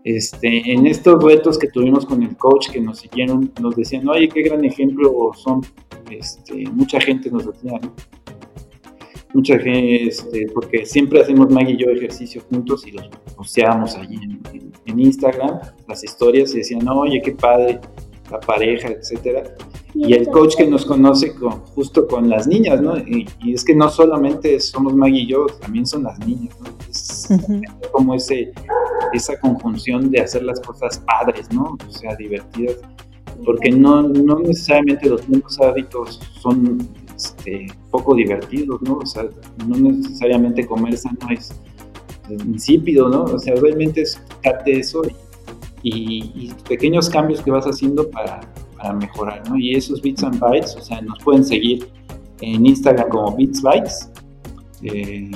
[0.03, 4.27] este, en estos retos que tuvimos con el coach que nos siguieron, nos decían, oye,
[4.27, 5.61] qué gran ejemplo son,
[6.09, 7.79] este, mucha gente nos decía,
[9.33, 14.19] mucha gente, este, porque siempre hacemos Maggie y yo ejercicio juntos y los posteábamos allí
[14.85, 17.79] en, Instagram, las historias y decían, oye, qué padre,
[18.33, 19.43] la pareja, etcétera.
[19.93, 22.97] Y el coach que nos conoce con, justo con las niñas, ¿no?
[22.97, 26.69] Y, es que no solamente somos Maggie y yo, también son las niñas, ¿no?
[26.89, 27.29] Es
[27.91, 28.51] como ese,
[29.13, 31.77] esa conjunción de hacer las cosas padres, ¿no?
[31.87, 32.77] O sea, divertidas.
[33.45, 38.97] Porque no, no necesariamente los mismos hábitos son este, poco divertidos, ¿no?
[38.97, 39.25] O sea,
[39.67, 41.53] no necesariamente comer sano es
[42.29, 43.25] insípido, ¿no?
[43.25, 44.19] O sea, realmente es
[44.65, 45.15] eso y,
[46.67, 48.41] pequeños cambios que vas haciendo para,
[48.77, 49.57] para, mejorar, ¿no?
[49.57, 51.87] Y esos bits and bytes, o sea, nos pueden seguir
[52.41, 54.09] en Instagram como bits bytes
[54.83, 55.31] eh,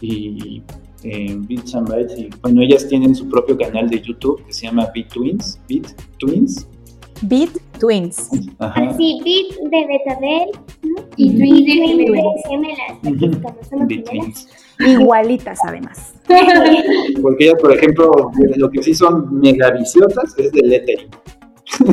[0.00, 0.62] y
[1.04, 4.66] en Bits and Bytes y bueno, ellas tienen su propio canal de YouTube que se
[4.66, 6.66] llama Beat Twins, Beat Twins.
[7.22, 8.30] Beat Twins.
[8.58, 8.94] Ajá.
[8.96, 10.48] Sí, Beat de Betabel
[11.16, 11.72] y Twins de
[12.48, 14.48] gemelas, Twins.
[14.78, 16.14] Igualitas además.
[17.22, 21.10] Porque ellas, por ejemplo, lo que sí son mega viciosas es de lettering.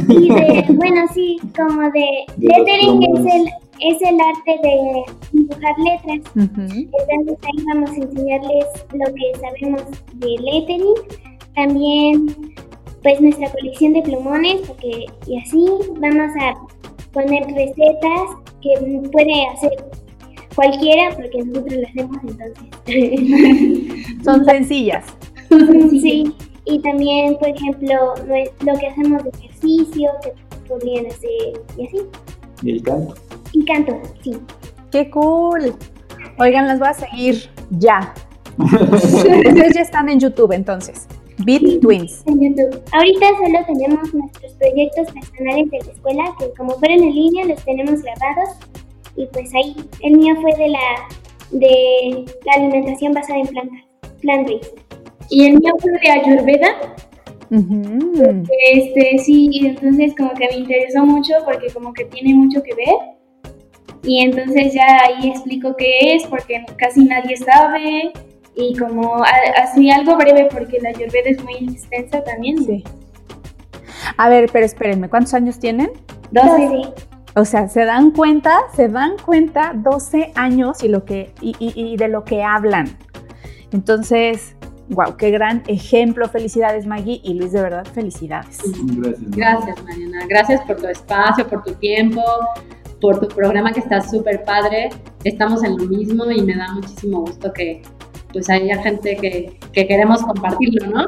[0.09, 2.05] Y de, bueno, sí, como de,
[2.37, 3.49] de lettering es el
[3.81, 6.31] es el arte de dibujar letras.
[6.35, 9.83] Entonces ahí vamos a enseñarles lo que sabemos
[10.15, 10.95] de lettering.
[11.55, 12.27] También
[13.01, 15.65] pues nuestra colección de plumones, porque y así
[15.99, 16.55] vamos a
[17.13, 18.29] poner recetas
[18.61, 19.71] que puede hacer
[20.59, 24.15] cualquiera, porque nosotros lo hacemos entonces.
[24.25, 25.05] Son sencillas.
[25.89, 26.33] sí,
[26.65, 28.15] y también, por ejemplo,
[28.65, 30.33] lo que hacemos de ejercicio, que
[30.67, 31.97] podrían hacer y así.
[32.61, 33.15] Y el canto.
[33.53, 34.37] Y canto, sí.
[34.91, 35.75] ¡Qué cool!
[36.37, 38.13] Oigan, las voy a seguir ya.
[38.57, 41.07] Ustedes ya están en YouTube entonces.
[41.45, 42.21] Beat Twins.
[42.25, 42.81] En YouTube.
[42.91, 47.63] Ahorita solo tenemos nuestros proyectos personales de la escuela, que como fueron en línea, los
[47.63, 48.57] tenemos grabados.
[49.19, 50.79] Y pues ahí, el mío fue de la,
[51.51, 53.81] de la alimentación basada en plantas,
[54.21, 54.49] plant
[55.29, 56.69] Y el mío fue de Ayurveda.
[58.71, 62.73] Este, sí, y entonces como que me interesó mucho porque como que tiene mucho que
[62.75, 63.19] ver
[64.03, 68.13] y entonces ya ahí explico qué es porque casi nadie sabe
[68.55, 69.21] y como
[69.57, 72.63] así algo breve porque la Ayurveda es muy extensa también.
[72.63, 72.83] Sí.
[74.15, 75.91] A ver, pero espérenme, ¿cuántos años tienen?
[76.31, 77.08] 12.
[77.39, 82.09] O sea, se dan cuenta, se dan cuenta 12 años y, lo que, y, de
[82.09, 82.89] lo que hablan.
[83.71, 84.57] Entonces,
[84.89, 86.27] wow, qué gran ejemplo.
[86.27, 88.59] Felicidades, Maggie y Luis, de verdad, felicidades.
[88.87, 89.31] Gracias.
[89.31, 90.25] Gracias, Mariana.
[90.27, 92.21] Gracias por tu espacio, por tu tiempo,
[92.99, 94.89] por tu programa que está súper padre.
[95.23, 97.83] Estamos en lo mismo y me da muchísimo gusto que
[98.33, 101.07] pues haya gente que, que queremos compartirlo, ¿no?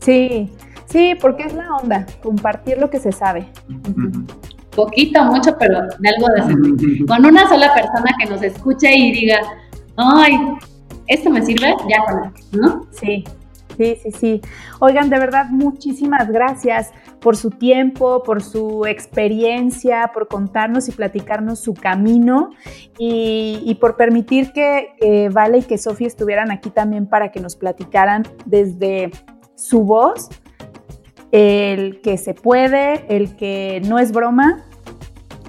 [0.00, 0.50] Sí,
[0.86, 3.46] sí, porque es la onda, compartir lo que se sabe.
[4.74, 9.38] Poquito, mucho, pero de algo de Con una sola persona que nos escuche y diga,
[9.96, 10.38] ay,
[11.06, 12.86] esto me sirve, ya con ¿no?
[12.90, 13.24] Sí,
[13.76, 14.40] Sí, sí, sí.
[14.78, 21.58] Oigan, de verdad, muchísimas gracias por su tiempo, por su experiencia, por contarnos y platicarnos
[21.58, 22.50] su camino
[22.98, 28.22] y, por permitir que Vale y que Sofía estuvieran aquí también para que nos platicaran
[28.44, 29.10] desde
[29.56, 30.28] su voz
[31.34, 34.62] el que se puede, el que no es broma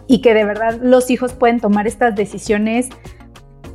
[0.08, 2.90] y que de verdad los hijos pueden tomar estas decisiones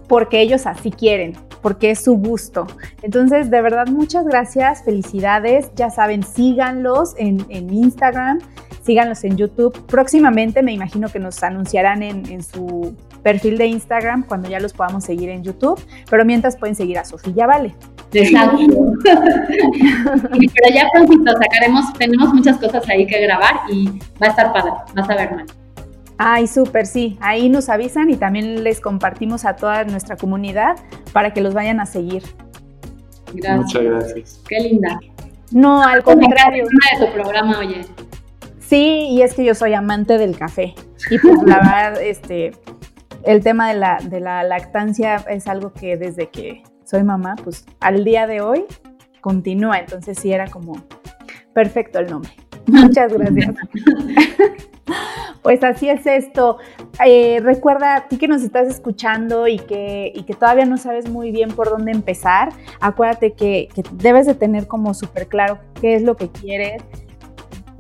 [0.09, 2.67] porque ellos así quieren, porque es su gusto.
[3.03, 5.71] Entonces, de verdad, muchas gracias, felicidades.
[5.77, 8.41] Ya saben, síganlos en, Instagram,
[8.91, 9.87] síganlos en YouTube.
[9.87, 15.05] Próximamente me imagino que nos anunciarán en, su perfil de Instagram cuando ya los podamos
[15.05, 15.81] seguir en YouTube,
[16.11, 17.73] pero mientras pueden seguir a Sofía Vale.
[18.13, 18.59] Exacto.
[19.05, 23.87] pero ya prontito sacaremos, tenemos muchas cosas ahí que grabar y
[24.21, 25.47] va a estar padre, vas a ver, man.
[26.19, 27.17] Ay, súper, sí.
[27.21, 30.77] Ahí nos avisan y también les compartimos a toda nuestra comunidad
[31.13, 32.25] para que los vayan a seguir.
[33.35, 33.57] Gracias.
[33.57, 34.43] Muchas gracias.
[34.49, 34.99] Qué linda.
[35.53, 36.65] No, al contrario.
[36.65, 37.87] de tu programa, oye.
[38.71, 40.77] Sí, y es que yo soy amante del café.
[41.11, 42.53] Y pues la verdad, este,
[43.25, 47.67] el tema de la, de la lactancia es algo que desde que soy mamá, pues
[47.81, 48.67] al día de hoy
[49.21, 49.81] continúa.
[49.81, 50.85] Entonces sí era como
[51.53, 52.31] perfecto el nombre.
[52.67, 53.57] Muchas gracias.
[55.43, 56.59] Pues así es esto.
[57.03, 61.31] Eh, recuerda, a ti que nos estás escuchando y que, que todavía no sabes muy
[61.31, 66.15] bien por dónde empezar, acuérdate que, debes de tener como súper claro qué es lo
[66.17, 66.83] que quieres,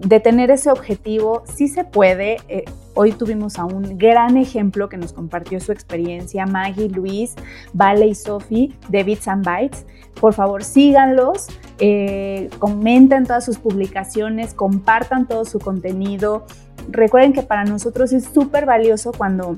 [0.00, 2.38] de tener ese objetivo, sí se puede.
[2.48, 2.64] Eh,
[2.94, 7.34] hoy tuvimos a un gran ejemplo que nos compartió su experiencia, Maggie, Luis,
[7.72, 9.84] Vale y Sophie de Bits and Bytes.
[10.20, 11.48] Por favor, síganlos,
[11.78, 16.46] eh, comenten todas sus publicaciones, compartan todo su contenido.
[16.88, 19.54] Recuerden que para nosotros es súper valioso cuando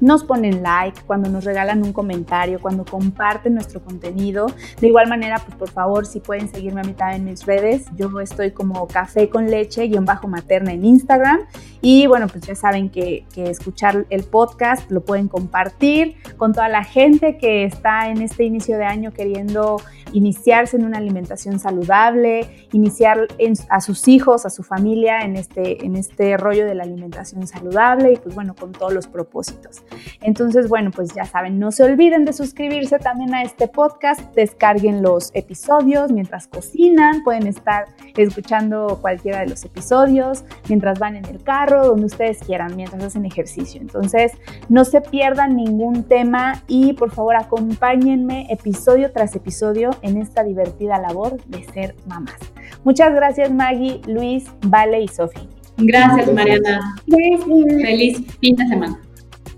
[0.00, 4.46] nos ponen like, cuando nos regalan un comentario, cuando comparten nuestro contenido.
[4.80, 8.20] De igual manera, pues por favor, si pueden seguirme a mitad en mis redes, yo
[8.20, 11.40] estoy como café con leche guion bajo materna en Instagram.
[11.80, 16.68] Y bueno, pues ya saben que, que escuchar el podcast lo pueden compartir con toda
[16.68, 19.76] la gente que está en este inicio de año queriendo
[20.12, 23.28] iniciarse en una alimentación saludable, iniciar
[23.68, 28.12] a sus hijos, a su familia en este, en este rollo de la alimentación saludable
[28.12, 29.82] y pues bueno, con todos los propósitos.
[30.22, 35.02] Entonces, bueno, pues ya saben, no se olviden de suscribirse también a este podcast, descarguen
[35.02, 37.86] los episodios mientras cocinan, pueden estar
[38.16, 43.24] escuchando cualquiera de los episodios, mientras van en el carro, donde ustedes quieran, mientras hacen
[43.24, 43.80] ejercicio.
[43.80, 44.32] Entonces,
[44.68, 50.98] no se pierdan ningún tema y por favor acompáñenme episodio tras episodio en esta divertida
[50.98, 52.36] labor de ser mamás.
[52.84, 55.48] Muchas gracias Maggie, Luis, Vale y Sofi.
[55.78, 56.96] Gracias Mariana.
[57.06, 59.00] Feliz fin de semana.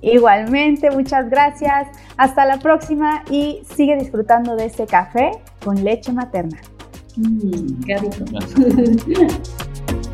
[0.01, 1.89] Igualmente, muchas gracias.
[2.17, 5.33] Hasta la próxima y sigue disfrutando de este café
[5.65, 6.59] con leche materna.
[7.17, 8.25] Mm, qué rico.